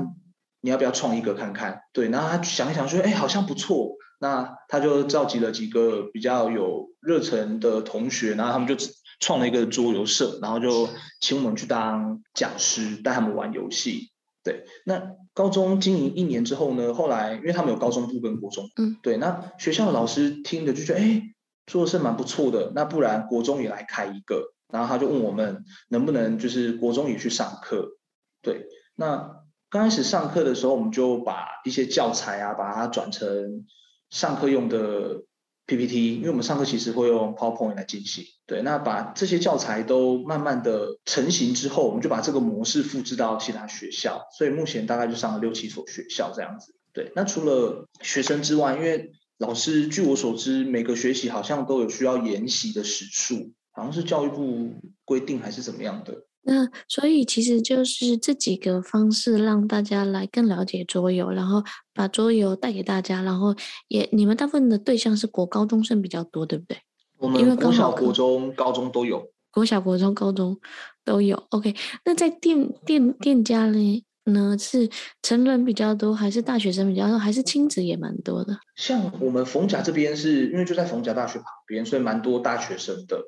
[0.67, 1.83] 你要不要创一个看看？
[1.93, 3.93] 对，然后他想一想说，哎，好像不错。
[4.19, 8.75] 那他就召集了几个比较有热忱的同学，然后他们就
[9.21, 10.89] 创了一个桌游社，然后就
[11.21, 14.11] 请我们去当讲师，带他们玩游戏。
[14.43, 21.23] 对，那高中经营一年之后呢，后来因为他们有高中部跟国中，嗯，对，那学校的老师听着就觉得，哎，
[21.69, 27.99] 做的是蛮不错的，那不然国中也来开一个，然后他就问我们能不能就是国中也去上课。
[28.43, 29.46] 对，那。
[29.77, 33.67] 刚开始上课的时候，我们就把一些教材啊，把它转成
[34.09, 35.25] 上课用的
[35.67, 38.25] PPT，因为我们上课其实会用 PowerPoint 来进行。
[38.47, 44.27] 对，那把这些教材都慢慢的成型之后，我们就把这个模式复制到其他学校。
[44.39, 46.75] 所以目前大概就上了六七所学校这样子。
[46.95, 54.71] 对，那除了学生之外，因为老师据我所知，每个学期好像都有需要研习的时数，好像是教育部
[55.05, 56.23] 规定还是怎么样的。
[56.47, 63.55] 那所以其实就是这几个方式让大家来更了解桌游，然后把桌游带给大家，然后
[63.89, 66.79] 也你们大部分的对象是国高中生比较多，对不对？
[67.19, 69.29] 我们国小、国中、高中都有。
[69.51, 70.57] 国小、国中、高中
[71.05, 71.43] 都有。
[71.51, 74.05] OK，那在店店店家呢？
[74.29, 74.91] 呢是
[75.23, 78.59] 成人比较多，还是大学生比较多，还是亲子也蛮多的？
[78.75, 83.23] 像我们逢甲这边是因为就在逢甲大学旁边，所以蛮多大学生的。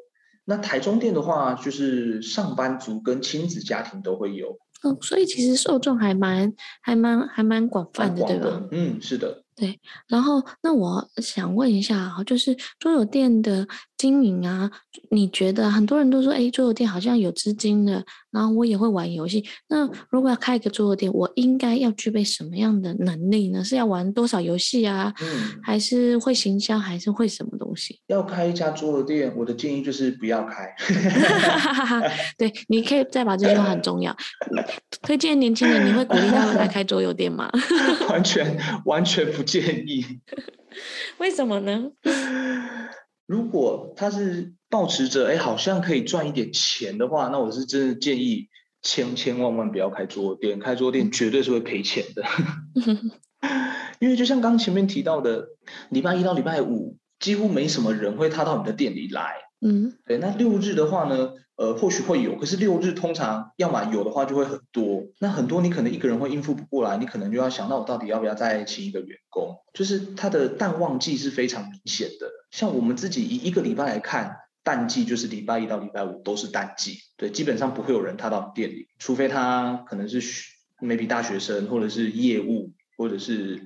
[0.48, 4.58] 那台中店的话，就是上班族跟亲子家庭都会有。
[4.82, 8.62] 哦，所以其实受众还蛮还蛮还蛮广泛的，对吧？
[8.70, 9.44] 嗯，是的。
[9.54, 13.66] 对，然后那我想问一下啊，就是桌游店的
[13.98, 14.70] 经营啊，
[15.10, 19.44] 你觉得很多人都说，哎，桌游店好像有资金的，然后我也会玩游戏。
[19.68, 23.64] 那如果要开一个桌游店，我应该要具备什么样的能力呢？
[23.64, 25.12] 是要玩多少游戏啊？
[25.20, 27.98] 嗯，还是会行销，还是会什么东西？
[28.06, 30.72] 要开一家桌游店，我的建议就是不要开。
[32.38, 34.16] 对，你可以再把这句话很重要，
[35.02, 37.50] 推荐年轻人，你会鼓励他们来开桌游店吗？
[38.08, 39.42] 完全完全不。
[39.48, 40.04] 建议，
[41.16, 41.84] 为什么呢？
[43.28, 48.48] 如果他是抱持着哎，好像可以赚一点钱的话，那我是真的建议
[48.80, 52.24] 千千万万不要开桌店，开桌店绝对是会赔钱的。
[54.00, 55.46] 因为就像刚前面提到的，
[55.90, 59.34] 礼拜一到礼拜五几乎没什么人会踏到你的店里来。
[59.60, 60.16] 嗯，对。
[60.16, 61.32] 那六日的话呢？
[61.58, 69.56] 呃，或许会有，可是六日通常要么有的话就会很多，那很多你可能一个人会应付不过来，你可能就要想，那我到底要不要再请一个员工？
[69.74, 72.30] 就是它的淡旺季是非常明显的。
[72.52, 80.20] 像我们自己以一个礼拜来看，淡季就是礼拜一到礼拜五都是淡季，对，基本上不会有人踏到店里，除非他可能是
[80.80, 83.60] maybe 大学生，或者是业务，或者是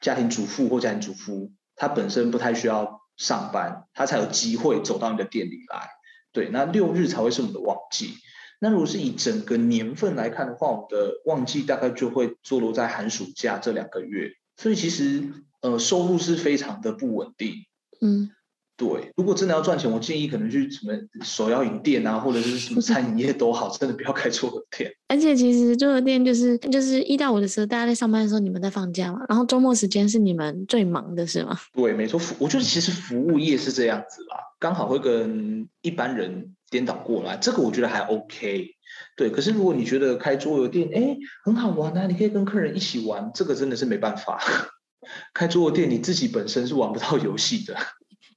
[0.00, 5.97] 家庭主妇或家庭主夫，他本身不太需要上班，他才有机会走到你的店里来。
[6.32, 8.14] 对，那六日才会是我们的旺季。
[8.60, 14.32] 那如果是以整个年份来看的话，我们的旺季大概就会坐落在寒暑假这两个月。
[14.56, 17.54] 所以其实呃，收入是非常的不稳定。
[18.00, 18.30] 嗯。
[18.78, 20.92] 对，如果真的要赚钱，我建议可能去什么
[21.24, 24.88] 手摇饮店啊，或者是什么餐饮业都好， 真的不要开桌游店。
[25.08, 31.58] 而且其实桌游店就是就是一到五的时候，大家在上班的时候，你们在放假嘛，然后周末时间是你们最忙的，是吗？
[31.74, 32.20] 对，没错。
[32.38, 38.68] 我觉得其实服务业是这样子啦，刚好会跟一般人颠倒过来，这个我觉得还 OK。
[39.16, 44.40] 对，可是如果你觉得开桌游店，哎，很好玩啊，你可以跟客人一起玩，这个真的是没办法。
[45.34, 47.74] 开桌游店你自己本身是玩不到游戏的。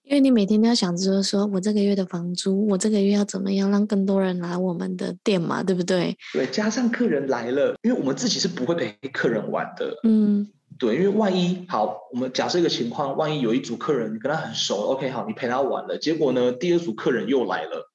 [0.04, 6.18] 因为你每天都要想着说，我这个月的房租，我这个月要怎么样让更多人来我们的店嘛，对不对？
[6.34, 9.98] 对，加上客人来了，因为我们自己是不会陪客人玩的。
[10.04, 17.90] 嗯，对，因为万一好，我们假设一个情况，万一有一组客人你跟他很熟，OK，好，你陪他玩了，结果呢，第二组客人又来了，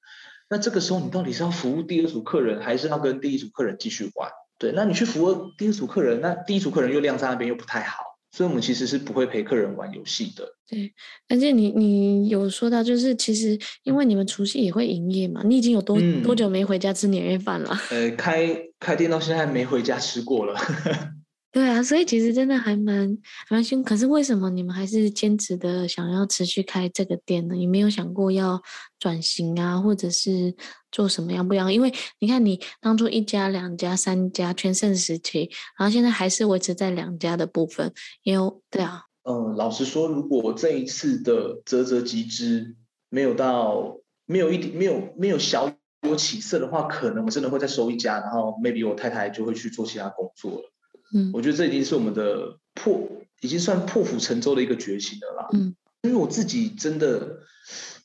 [0.49, 4.31] 那这个时候你到底是要服务第二组客人，还是要跟第一组客人继续玩？
[4.59, 8.05] 对，那你去服务第二组客人，那第一组客人又晾在那边，又不太好。
[8.37, 10.47] 所以，我们其实是不会陪客人玩游戏的。
[10.69, 10.93] 对，
[11.27, 17.75] 而且你你有说到，就是其实因为你们除夕也会营业嘛，你已经有多、嗯、多久没回家吃年夜饭了？
[17.89, 20.55] 呃，开开店到现在还没回家吃过了。
[21.57, 23.17] 对啊，所以其实真的还蛮
[23.49, 23.89] 蛮辛苦。
[23.89, 27.55] 可是为什么你们还是坚持的想要持续开这个店呢？
[27.55, 28.61] 你没有想过要
[28.99, 30.55] 转型啊，或者是
[30.93, 31.73] 做什么样不一样？
[31.73, 37.91] 因为你看，你当初一家、两家、三家全盛时期，然后现在还是维持在两家的部分，
[38.23, 39.05] 也有对啊。
[39.23, 42.77] 嗯，老实说，如果这一次的啧啧集资
[43.09, 50.71] 没有到，没有一点，没有没有小有起色的话，可能我真的会再收一家，然后 maybe 我太太就会去做其他工作了。
[51.15, 53.09] 嗯，我觉得这已经是我们的破，
[53.41, 55.49] 已经算破釜沉舟的一个决心了啦。
[55.53, 57.39] 嗯，因为我自己真的，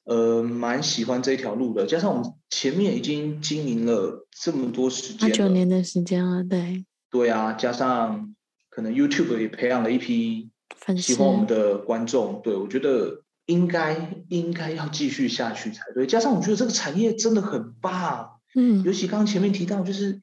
[0.03, 1.85] 呃，蛮喜欢这一条路的。
[1.87, 6.85] 加上我们前面已经经营了这么多时间，八九年的时间了，对。
[7.09, 8.35] 对啊，加上
[8.69, 10.49] 可能 YouTube 也培养了一批
[10.97, 12.39] 喜欢我们的观众。
[12.43, 16.05] 对，我觉得应该应该要继续下去才对。
[16.05, 18.39] 加上我觉得这个产业真的很棒。
[18.53, 20.21] 嗯，尤其刚刚前面提到，就是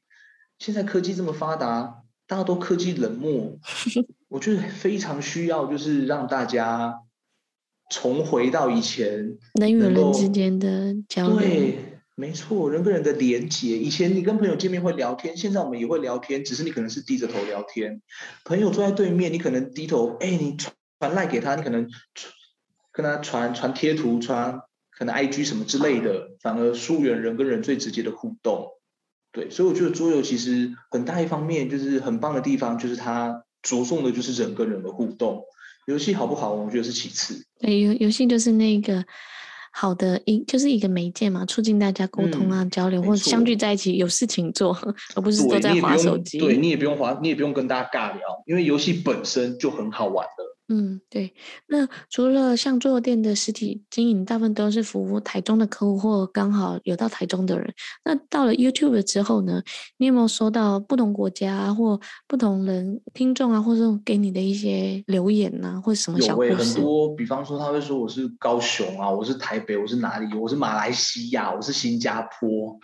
[0.57, 2.03] 现在科技这么发达。
[2.29, 3.57] 大家都科技冷漠，
[4.29, 7.01] 我觉得非常需要，就是让大家
[7.89, 11.79] 重回到以前人与人之间的交流，对，
[12.13, 13.79] 没错，人跟人的连接。
[13.79, 17.99] 以前你跟朋友见面会聊天，现在我们也会聊天，只是你可能是低着头聊天。
[18.45, 21.89] 朋友坐在对面，你可能低头，哎，你传传赖给他，你可能
[22.91, 24.61] 跟他传传贴图，传
[24.91, 28.67] 可能 IG 什么之类的，反而疏远人跟人最直接的互动。
[29.39, 35.43] 对，所以我觉得桌游其实很大一方面就是很棒的地方，就是它着重的就是人跟人的互动。
[35.87, 37.45] 游戏好不好，我觉得是其次。
[37.59, 39.05] 对，游游戏就是那个。
[39.71, 44.75] 好的，一就是一个媒介嘛，促进大家沟通啊、嗯、交流，或者相聚在一起有事情做，
[45.15, 46.39] 而不是都在滑手机。
[46.39, 50.43] 对，你也不用滑，你也不用跟大家尬聊，因为游戏本身就很好玩的。
[50.71, 51.33] 嗯，对。
[51.65, 57.73] 那除了像桌游店的实体经营，大部分都是服务台中的客户，或刚好有到台中的人。
[58.05, 59.63] 那到了 YouTube 之后呢？
[59.97, 66.49] 你有没有收到不同国家或不同人听众啊，或者给你的一些留言啊，或者什么小故事？
[66.49, 70.37] 有很多，比方说他会说我是高雄啊，我是台北，我是哪里？
[70.37, 72.79] 我是马来西亚，我是新加坡。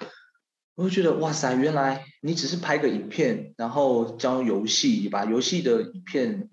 [0.73, 6.49] 我就觉得哇塞，原来你只是拍个影片，然后教游戏，把游戏的影片。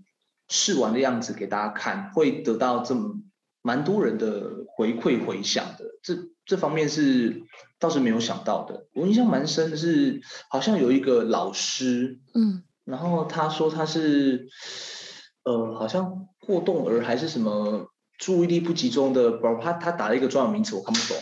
[0.49, 3.15] 试玩的样子给大家看，会得到这么
[3.63, 6.15] 蛮多人的回馈回响的，这
[6.45, 7.43] 这方面是
[7.79, 8.87] 倒是没有想到的。
[8.93, 10.21] 我印象蛮深的是，
[10.51, 14.49] 好像有一个老师，嗯，然后他说他是，
[15.45, 17.87] 呃，好像过动儿还是什么
[18.19, 21.17] 注意力不集中的，不，他他打了一个专有名词我看不懂，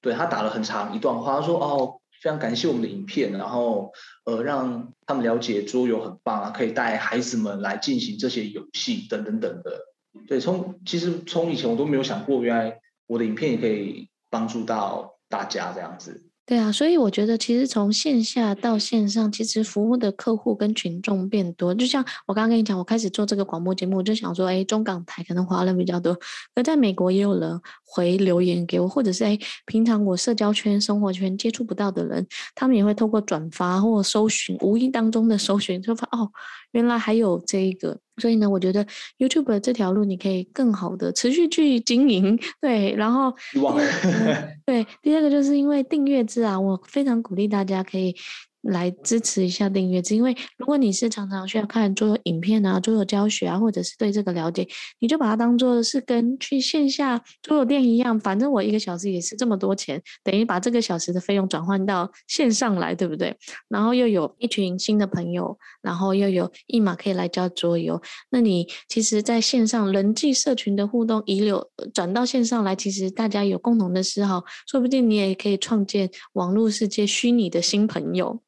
[0.00, 2.00] 对，他打了很长一段话，他说哦。
[2.24, 3.92] 非常感谢我们的影片，然后
[4.24, 9.82] 呃，让他们了解桌游很棒啊，可以带孩子们来进行这些游戏等等等的。
[10.26, 16.23] 对，从其实从以前我都没有想过，原来我的影片也可以帮助到大家这样子。
[16.46, 21.74] 对啊，所以我觉得其实从线下到线上，其实服务的客户跟群众变多。
[21.74, 26.14] 就像我刚刚跟你讲，我开始做这个广播节目，我就想说，哎，中港台可能华人比较多，
[26.54, 36.30] 而在美国也有人回留言给我，或者是哎，平常我社交圈、生活圈接触不到的人，他们也会透过转发或搜寻，无意当中的搜寻，就发哦，
[36.72, 38.00] 原来还有这一个。
[38.20, 38.86] 所以呢，我觉得
[39.18, 42.94] YouTube 这条路你可以更好的持续去经营， 对。
[42.94, 43.34] 然后，
[44.66, 48.14] 对，第二个就是因为订阅制啊，我非常鼓励大家可以。
[48.64, 54.66] 来支持一下订阅制，因为如果你是常常需要看桌游影片啊、桌游教学啊，或者是对这个了解，
[54.98, 63.36] 你就把它当做是跟去线下桌游店一样，反正我一个小时也是这么多钱，等于把这个小时的费用转换到线上来，对不对？
[63.68, 68.00] 然后又有一群新的朋友，然后又有一码可以来教桌游，
[68.30, 78.40] 那你其实在线上人际社群的互动遗留转到线上来，其实大家有共同的嗜好，说不定你也可以创建网络世界虚拟的新朋友。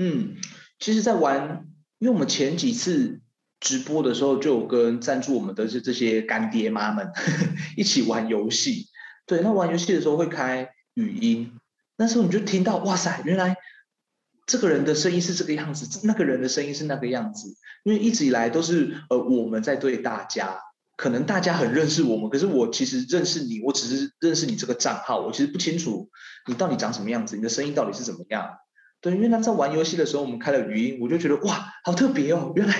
[0.00, 0.36] 嗯，
[0.78, 1.66] 其实，在玩，
[1.98, 3.20] 因为我们前几次
[3.58, 7.46] 直播的时候，就跟赞助我们的这这些干爹妈们呵呵
[7.76, 8.86] 一起玩游戏。
[9.26, 11.52] 对，那玩游戏的时候会开语音，
[11.96, 13.56] 那时候你就听到，哇塞，原来
[14.46, 17.56] 这个人的声音是这个样子，那个人的声音是那个样子。
[17.82, 20.60] 因为一直以来都是呃我们在对大家，
[20.96, 26.08] 可能大家很认识我们，可是我其实认识你，我只是认识你这个账号，我其实不清楚
[26.46, 28.58] 你到底长什么样子，你的声音到底是怎么样。
[29.00, 32.52] 对，因为他在玩游戏的时候，我们开了语音，我就觉得哇，好特别哦！
[32.56, 32.74] 原来，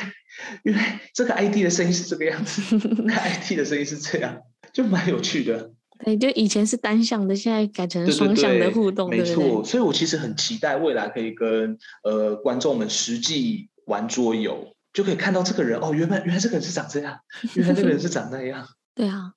[0.65, 4.37] 原来这个 ID 的声音是这个样子， 那 ID 的声音是这样，
[4.73, 5.71] 就蛮有趣的。
[6.05, 9.65] 对，就以前是单向的，现在改成双向的互动，对对对，没错。
[9.65, 17.19] 所以我其实很期待未来可以跟呃观众们实际玩桌游，就可以看到这个人哦，原来原来这个人是长这样，
[17.55, 18.67] 原来这个人是长那样。
[18.95, 19.33] 对啊。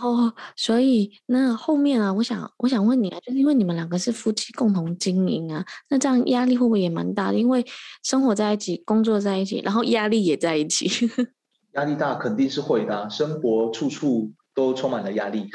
[0.00, 7.38] 然后，所以那后面啊，我想，我想问你啊，就是因为你们两个是夫妻共同经营啊，那这样压力会不会也蛮大的？
[7.38, 7.62] 因为
[8.02, 10.88] 生活在一起，工作在一起，然后压力也在一起。
[11.74, 15.50] 压力大肯定是会的啊，生活处处都充满了压力。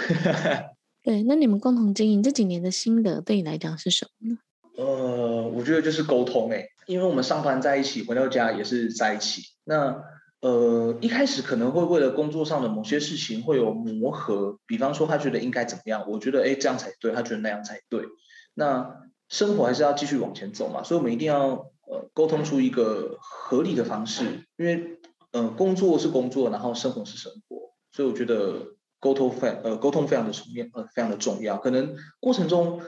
[1.01, 4.37] 对，那你们共同经营这几年的心得，对你来讲是什么呢？
[4.77, 10.03] 呃，我觉得就是沟通诶，因为我们上班在一起，回到家也是在一起，那。
[10.45, 18.05] 呃，一开始可能会为了工作上的某些事情会有磨合，比方说他觉得应该怎么样，我觉得哎这样才对，他觉得那样才对。
[18.53, 24.99] 那生活还是要继续往前走嘛，所以我们一定要呃沟通出一个合理的方式，因为
[25.31, 31.57] 呃工作是工作，然后生活是生活，所以我觉得沟通非呃沟通非常的重要，呃非常的重要。
[31.57, 32.81] 可能过程中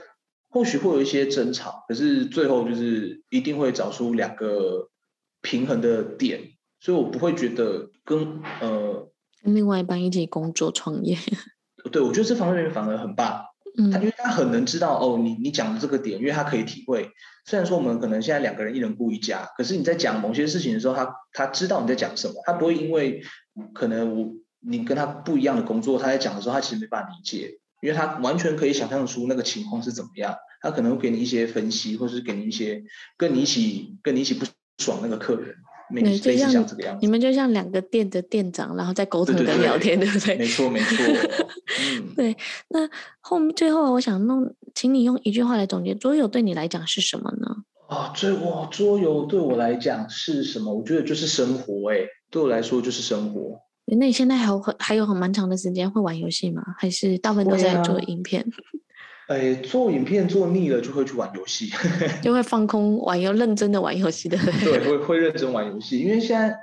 [0.48, 4.90] 或许会有一些争吵，可是最后就是一定会找出两个
[5.42, 6.52] 平衡的点。
[6.80, 9.10] 所以我不会觉得跟呃
[9.42, 11.16] 跟另外一半一起工作创业，
[11.92, 13.44] 对，我觉得这方面反而很棒。
[13.76, 17.10] 嗯，他因为他很能知道哦，你你讲的这个点，因为他可以体会。
[17.46, 23.22] 虽然说我们可能现在两个人一人顾一家，可是你在讲某些事情的时候，他他知道你在讲什么，他不会因为
[23.72, 27.60] 可能我你跟他不一样的工作，他在讲的时候，他其实没办法理解。
[27.80, 32.82] 因为他完全可以想象出那个情况是怎么样，他可能会给你一些分析，或者是给你一些
[33.16, 34.44] 跟你一起跟你一起不
[34.78, 35.54] 爽那个客人。
[35.94, 36.66] 对，就像
[37.00, 40.36] 你们就像两个店的店长，然后在沟通跟聊天，对不对？
[40.36, 40.96] 没错，没错。
[41.80, 42.36] 嗯，对。
[42.68, 42.88] 那
[43.20, 47.56] 后最后，我想弄，请你用一句话来总结桌游对你来讲是什么呢？
[47.88, 50.74] 啊，最哇，桌游对我来讲是什么？
[50.74, 53.60] 我觉得就是生活，哎，对我来说就是生活。
[53.86, 56.62] 那你现在还有很还有很蛮长的时间会玩游戏吗？
[56.76, 58.44] 还是大部分都在做影片？
[59.28, 61.70] 哎，做影片做腻了就会去玩游戏，
[62.22, 64.38] 就会放空玩游，认真的玩游戏的。
[64.64, 66.56] 对，会会认真玩游戏，因为现在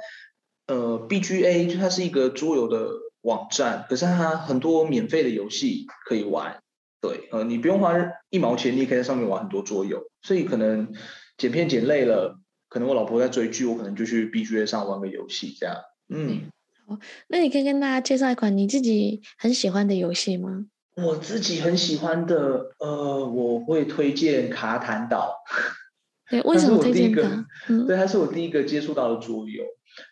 [0.67, 2.89] 呃，BGA 就它是一个桌游的
[3.21, 6.59] 网站，可是它很多免费的游戏可以玩。
[7.01, 7.93] 对，呃，你不用花
[8.31, 10.01] 一毛钱，你也可以在上面玩很多桌游。
[10.23, 10.91] 所以可能
[11.37, 15.75] 剪片剪累了，可能我老婆在追剧，我可能就去 BGA 上玩个游戏这样。
[16.09, 16.49] 嗯，
[16.87, 16.97] 好，
[17.27, 20.65] 那你可以跟大家介绍一款你自己很喜欢的游戏吗？
[20.95, 25.43] 我自己很喜欢的，呃，我会推荐卡坦岛。
[26.29, 27.45] 对， 为什么推荐它？
[27.67, 29.63] 嗯，对，它是我第一个接触到的桌游。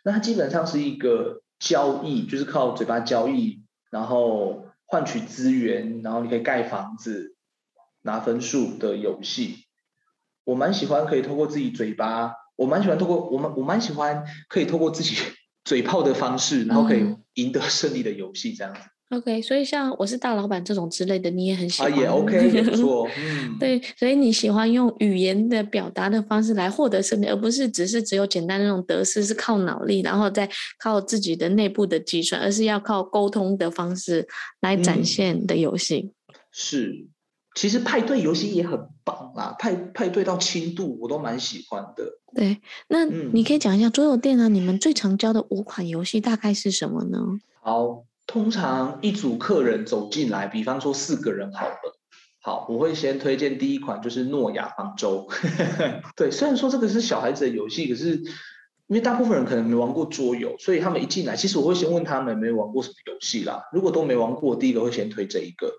[0.04, 7.36] 那它基本上是一个交易，就是靠嘴巴交易，然后换取资源，然后你可以盖房子、
[8.02, 9.66] 拿分数的游戏。
[10.44, 15.16] 我蛮喜欢可以透过自己嘴巴，我蛮喜欢透过我们，我蛮喜欢可以透过自己
[15.64, 18.82] 嘴炮的方式，然后可以赢得胜利的游戏，这样子。
[19.16, 21.91] OK，所以像我是大老板这种之类的，你也很喜欢。
[21.91, 23.07] 啊，也 OK，也不 错。
[23.18, 30.49] 嗯，对，所以你喜欢用语言的表达的方式来获得胜利，而不是只是只有简单的那种得失是靠脑力，然后再
[30.80, 34.28] 靠自己的内部的计算，而是要靠沟通的方式
[34.61, 36.11] 来展现的游戏。
[36.28, 37.07] 嗯，是，
[37.55, 42.03] 其实派对游戏也很棒啦，派派对到轻度我都蛮喜欢的。
[42.34, 44.49] 对，那你可以讲一下桌游店呢？
[44.49, 47.20] 你们最常教的五款游戏大概是什么呢？
[47.61, 48.05] 好。
[48.26, 52.00] 通常一组客人走进来，比方说四个人好了，
[52.42, 55.30] 好，我会先推荐第一款就是诺亚方舟。
[56.16, 58.16] 对，虽然说这个是小孩子的游戏，可是
[58.88, 63.64] 因为大部分人可能没玩过桌游，所以他们一进来，其实我会先问他们没玩过什么游戏啦。
[63.72, 65.72] 如果都没玩过，第一个会先推这一个。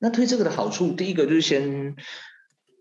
[0.00, 1.96] 那推这个的好处，第一个就是先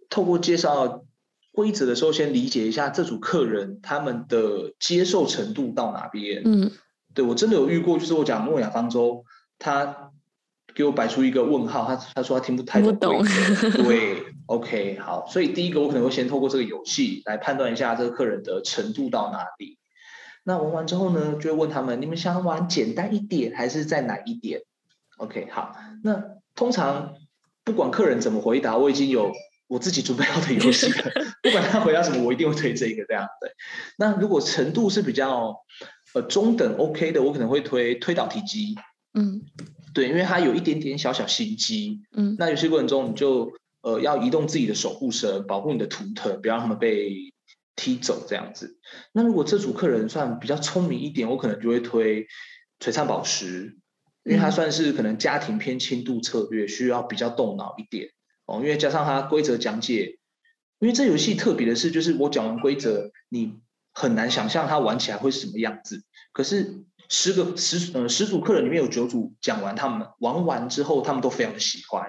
[0.09, 1.03] 透过介绍
[1.51, 6.43] 规则的时候，先理解一下这组客人他们的接受程度到哪边。
[6.45, 6.71] 嗯。
[7.13, 9.25] 对，我真的有遇过，就是我讲诺亚方舟，
[9.57, 10.11] 他
[10.75, 12.93] 给我摆出一个问号，他他说他听不太懂。
[12.93, 13.25] 不懂。
[13.83, 19.79] 对，OK，好，所以第一个我可能会先透过这个游戏来判断一下这个客人的程度到哪里。
[20.43, 24.61] 那玩完之后呢，就会问他们，你们想玩简单一点还是再难一点
[25.17, 27.15] ？OK，好，那通常
[27.63, 29.31] 不管客人怎么回答，我已经有
[29.67, 33.27] 我自己准备好的游戏了， 不管他回答什么，我一定会推这个这样。
[33.41, 33.49] 对，
[33.97, 35.55] 那如果程度是比较。
[36.13, 38.75] 呃，中等 OK 的，我可能会推推倒体机，
[39.13, 39.41] 嗯，
[39.93, 43.51] 对，因为它有一点点小小心机，嗯，那游戏过程中你就
[43.81, 47.33] 呃要移动自己的守护神，保护你的图腾，不要让他们被
[47.75, 48.79] 踢走这样子。
[49.11, 52.25] 那如果这组客人算比较聪明一点，我可能就会推
[52.79, 53.77] 璀璨宝石，
[54.23, 58.11] 因为它算是可能家庭偏轻度策略，需要比较动脑一点
[58.45, 60.17] 哦，因为加上它规则讲解，
[60.79, 63.59] 因为这游戏特别的是，就是我讲完规则你。
[63.99, 66.03] 很难想象它玩起来会是什么样子。
[66.31, 72.07] 可是十个十呃十组客人里面有九组讲完，他们玩完之后，他们都非常的喜欢，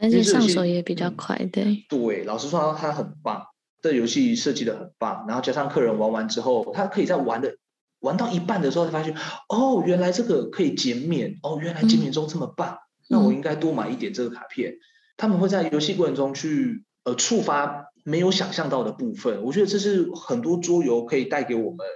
[0.00, 1.86] 而且上手也比较快，对。
[1.88, 3.44] 对，老实说，他很棒，
[3.80, 5.26] 这游戏设计的很棒。
[5.28, 7.54] 然后加上客人玩完之后，他可以在玩的
[8.00, 9.14] 玩到一半的时候才发现，
[9.48, 14.72] 哦，原来这个可以减免，哦，原来减免中这么棒，嗯、那我应该多买一点这个卡片。
[14.72, 14.78] 嗯、
[15.16, 17.84] 他们会在游戏过程中去呃触发。
[18.08, 21.86] 没有想象到的部分，我觉得这是很多桌游可以带给我们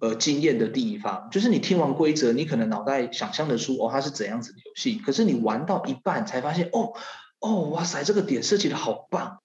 [0.00, 1.28] 呃经验的地方。
[1.30, 6.92] 就是你听完规则，你可能脑袋想象的出哦，它是怎样子的游戏，可是你玩到一半才发现，哦
[7.38, 9.38] 哦，哇塞，这个点设计的好棒，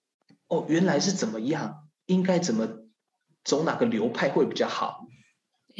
[0.47, 2.67] 哦，原来是怎么样，应该怎么
[3.43, 5.05] 走哪个流派会比较好。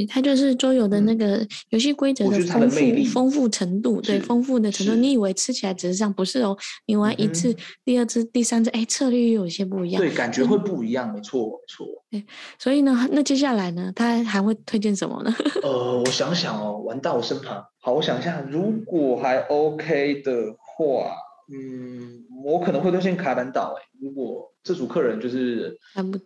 [0.07, 4.95] 它就是桌游的那个游戏规则的丰富丰富程度，对，丰富的程度。
[4.95, 6.57] 你以为吃起来只是这样，不是哦。
[6.85, 10.01] 你玩一次、第二次、第三次，哎，策略又有些不一样。
[10.01, 11.87] 对，感觉会不一样，没错，没错。
[12.09, 12.25] 对，
[12.59, 15.33] 所以呢，那接下来呢，他还会推荐什么呢？
[15.63, 17.63] 呃，我想想哦，玩到我身旁。
[17.79, 21.11] 好，我想一下，如果还 OK 的话，
[21.51, 23.75] 嗯，我可能会推荐卡坦岛。
[23.77, 26.19] 哎，如果这组客人就是还不。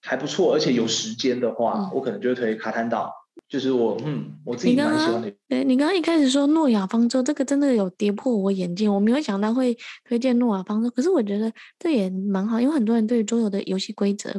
[0.00, 3.14] 还不错，而且有时间的话，嗯、我可能就会推卡坦岛。
[3.48, 5.32] 就是我，嗯，我自己蛮喜欢的。
[5.48, 10.88] 对，你刚刚一开始说诺亚方舟，这个真的有跌破我眼镜，我没有想到会推荐诺亚方舟。
[10.90, 14.32] 可是我觉得这也蛮好，因为很多人对桌游的游戏规则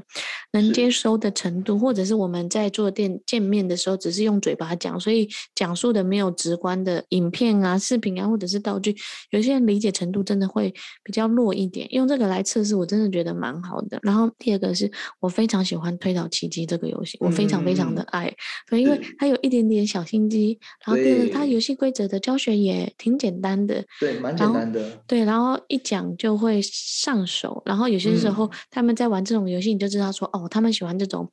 [0.54, 8.96] 能接收的程度，或者是我们在做店见面的时候，只是用嘴巴讲，所以讲述的没有直观的影片啊、视频啊，或者是道具，
[9.32, 10.74] 有些人理解程度真的会
[11.04, 11.94] 比较弱一点。
[11.94, 14.00] 用这个来测试，我真的觉得蛮好的。
[14.04, 14.90] 然后第二个是
[15.20, 18.36] 我非常喜欢推导奇迹这个游戏，我非常非常的爱，嗯、
[18.70, 21.02] 所以因为它有一点点小心机，然后。
[21.02, 25.02] 对，它游戏规则的教学也挺简单的，对，蛮简单的。
[25.08, 27.62] 对，然后一讲就会上手。
[27.66, 31.28] 然后有些时候他们在玩这种游戏，你就知道说，嗯、哦，他们喜欢这种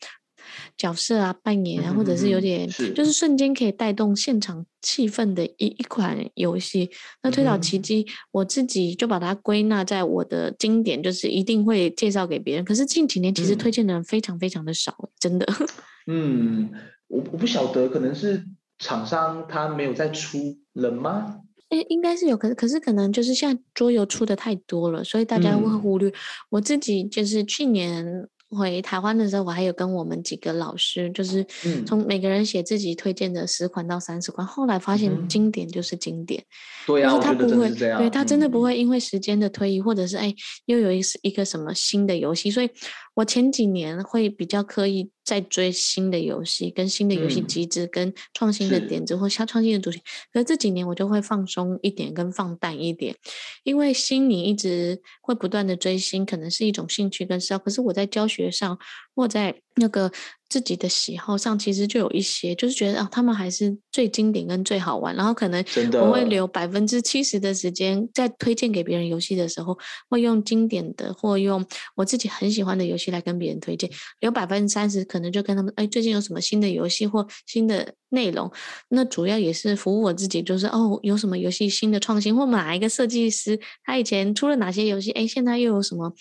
[0.76, 6.88] 角色啊、扮演啊，嗯、或者是有点是就是瞬间可以带动现场气氛的一一款游戏。
[7.22, 12.64] 那推导奇迹，我自己就把它归纳在我的经典，就是一定会介绍给别人。
[12.64, 15.46] 可是近几年其实推荐的人非常非常的少，嗯、真的。
[16.10, 16.70] 嗯，
[17.08, 18.44] 我我不晓得，可能是。
[18.80, 21.40] 厂商他没有在出人吗？
[21.68, 26.08] 哎，应该是有，可是可是可能就是现在桌游出的太多了，所以大家会忽略。
[26.08, 26.12] 嗯、
[26.50, 31.44] 我自己就是去年回台湾的时候，我还有跟我们几个老师，就是
[31.84, 36.44] 从每个人写自己推荐的十款到三十款，后来发现经典就是经典。
[36.86, 40.32] 对啊、嗯，他不会，对，他真的不会因为时间的推移，或者是哎
[40.66, 42.70] 又有一一个什么新的游戏，所以
[43.14, 45.10] 我前几年会比较刻意。
[45.28, 50.00] 在追新的游戏，跟新的游戏机制，嗯、跟创新的点子或创新的主题。
[50.32, 53.14] 可是这几年我就会放松一点，跟放淡一点，
[53.62, 57.58] 因为心你一直会不断的追星，可能是一种兴趣跟嗜好。
[57.58, 58.78] 可是我在教学上，
[59.18, 60.10] 或在那个。
[60.50, 65.14] 自己的喜好上其实就有一些，就是觉得啊，他们还是最经典跟最好玩。
[65.14, 65.62] 然后可能
[66.00, 69.76] 我会留百分之七十的时间在推荐给别人游戏的时候，
[70.08, 71.62] 会用经典的或用
[71.94, 73.90] 我自己很喜欢的游戏来跟别人推荐。
[74.20, 78.50] 留百分之三十可能就跟他们，哎，最近有什么新的游戏或新的内容？
[78.88, 86.12] 那主要也是服务我自己，就是哦，有什么游戏新的创新，或哪一个设计师他以前出了哪些游戏，哎，现在又有什么？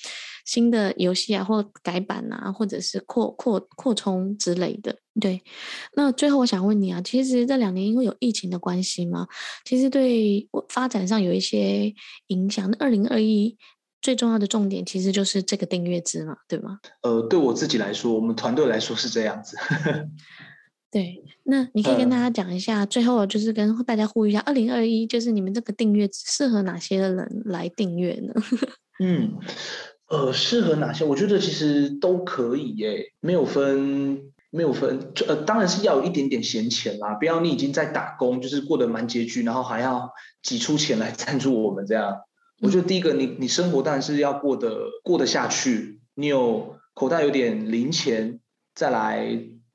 [0.46, 4.96] 新的游戏啊，或改版啊，或者是扩扩扩充之类的。
[5.20, 5.44] 对，
[5.94, 9.28] 那最后我想问你啊，其实这两年因为有疫情的关系嘛，
[9.66, 11.94] 其实对发展上有一些
[12.28, 12.72] 影响。
[12.72, 13.58] 那二零二一
[14.02, 16.80] 最重要的重点其实就是这个订阅制嘛，对吗？
[17.02, 19.58] 呃，对我自己来说，我们团队来说是这样子。
[20.98, 28.34] 对，那你可以跟大家讲一下，呃、最后就是跟大家呼吁一下，二零二一就是你们这个订阅制适合哪些人来订阅呢？
[29.00, 29.34] 嗯。
[30.10, 31.04] 呃，适合哪些？
[31.04, 35.12] 我觉得其实都可以耶，没有分，没有分。
[35.28, 40.10] 呃，当然是要有一点点闲钱啦，不要你已经在打工，就是过得蛮拮据，然后还要
[40.42, 42.22] 挤出钱来赞助我们这样。
[42.62, 48.40] 我觉得第一个，你你生活当然是要过得过得下去，你有口袋有点零钱，
[48.74, 49.28] 再来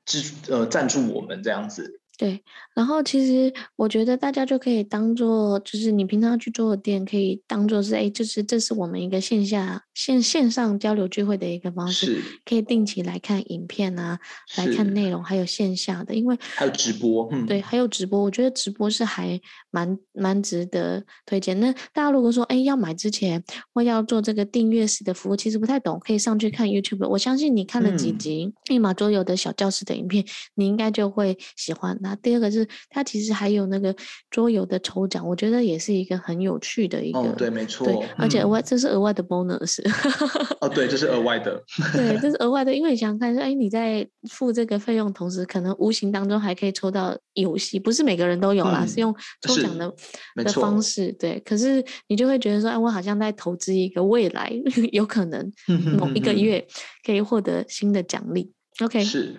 [0.05, 1.99] 支呃赞助我们这样子。
[2.15, 2.43] 对，
[2.75, 14.19] 然后其实我觉得大家就可以当做，就是你平常去做的店，可以当做是，哎，就是这是我们一个线下线线上交流聚会的一个方式，可以定期来看影片啊，
[14.55, 19.41] 来看内容，还有线下的，因为还有直播，嗯，对，还有直播，我觉得直播是还
[19.73, 21.59] 蛮蛮值得推荐。
[21.59, 23.43] 那大家如果说，哎，要买之前
[23.73, 27.07] 或要做这个订阅式的服务，其实不太懂，可以上去看 YouTube。
[27.09, 31.97] 我相信你看了几集《密码桌游》的小教室的影片，你应该就会喜欢。
[32.01, 33.95] 那第二个是，它其实还有那个
[34.29, 37.19] 桌游的抽奖，我觉得也是一个很有趣的一个。
[37.19, 37.87] 哦，对，没错。
[37.87, 39.81] 对，而且额外、嗯、这是额外的 bonus。
[40.61, 41.59] 哦，对，这是额外的。
[41.93, 49.93] 对，这是额外的，因为你想想看，说，哎，你在付这个费用同时，可能无形当中还可以抽到游戏，不是每个人都有啦，嗯、是用抽奖的
[50.35, 51.11] 的方式。
[51.13, 54.51] 对，可是你就会觉得说，哎，我好像在投资一个未来，
[54.91, 55.51] 有可能
[55.97, 56.65] 某一个月
[57.05, 58.51] 可以获得新的奖励。
[58.81, 59.03] OK。
[59.03, 59.35] 是。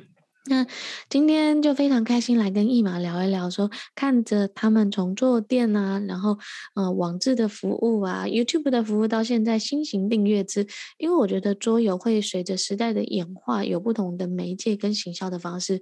[0.46, 0.66] 那
[1.08, 6.38] 今天就非常开心来跟一马聊一聊说，看着他们从桌店啊，然后
[6.74, 10.66] 呃网志的服务啊，YouTube 的服务到现在新型订阅制，
[10.98, 15.80] 因为我觉得桌游会随着时代的演化有不同的媒介跟行销的方式，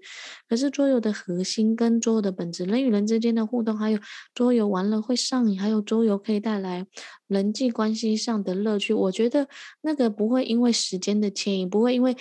[0.49, 3.99] 可是桌游的核心跟桌游的本质，人与人之间的互动，还有
[4.33, 6.87] 桌游玩了会上瘾，还有桌游可以带来
[7.27, 9.49] 人际关系上的乐趣，我觉得
[9.81, 12.17] 那个不会因为时间的牵引，不会因为。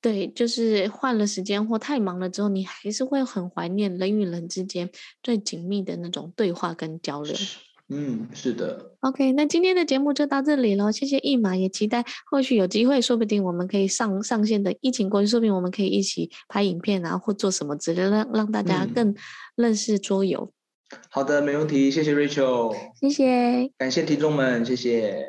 [0.00, 4.88] 对，就是换了时间或太忙了之后，你还是会很怀念人与人之间
[5.22, 7.34] 最紧密的那种对话跟交流。
[7.90, 8.92] 嗯，是的。
[9.00, 19.14] OK，那今天的节目就到这里了，谢谢一马，也期待后续有机会，说不定我们可以上上线的疫情过去，说不定我们可以一起拍影片啊，或做什么之类的，让让大家更
[19.56, 20.52] 认识桌游。
[21.10, 25.26] 好的，没问题，谢谢 Rachel，谢谢，感谢听众们，谢谢。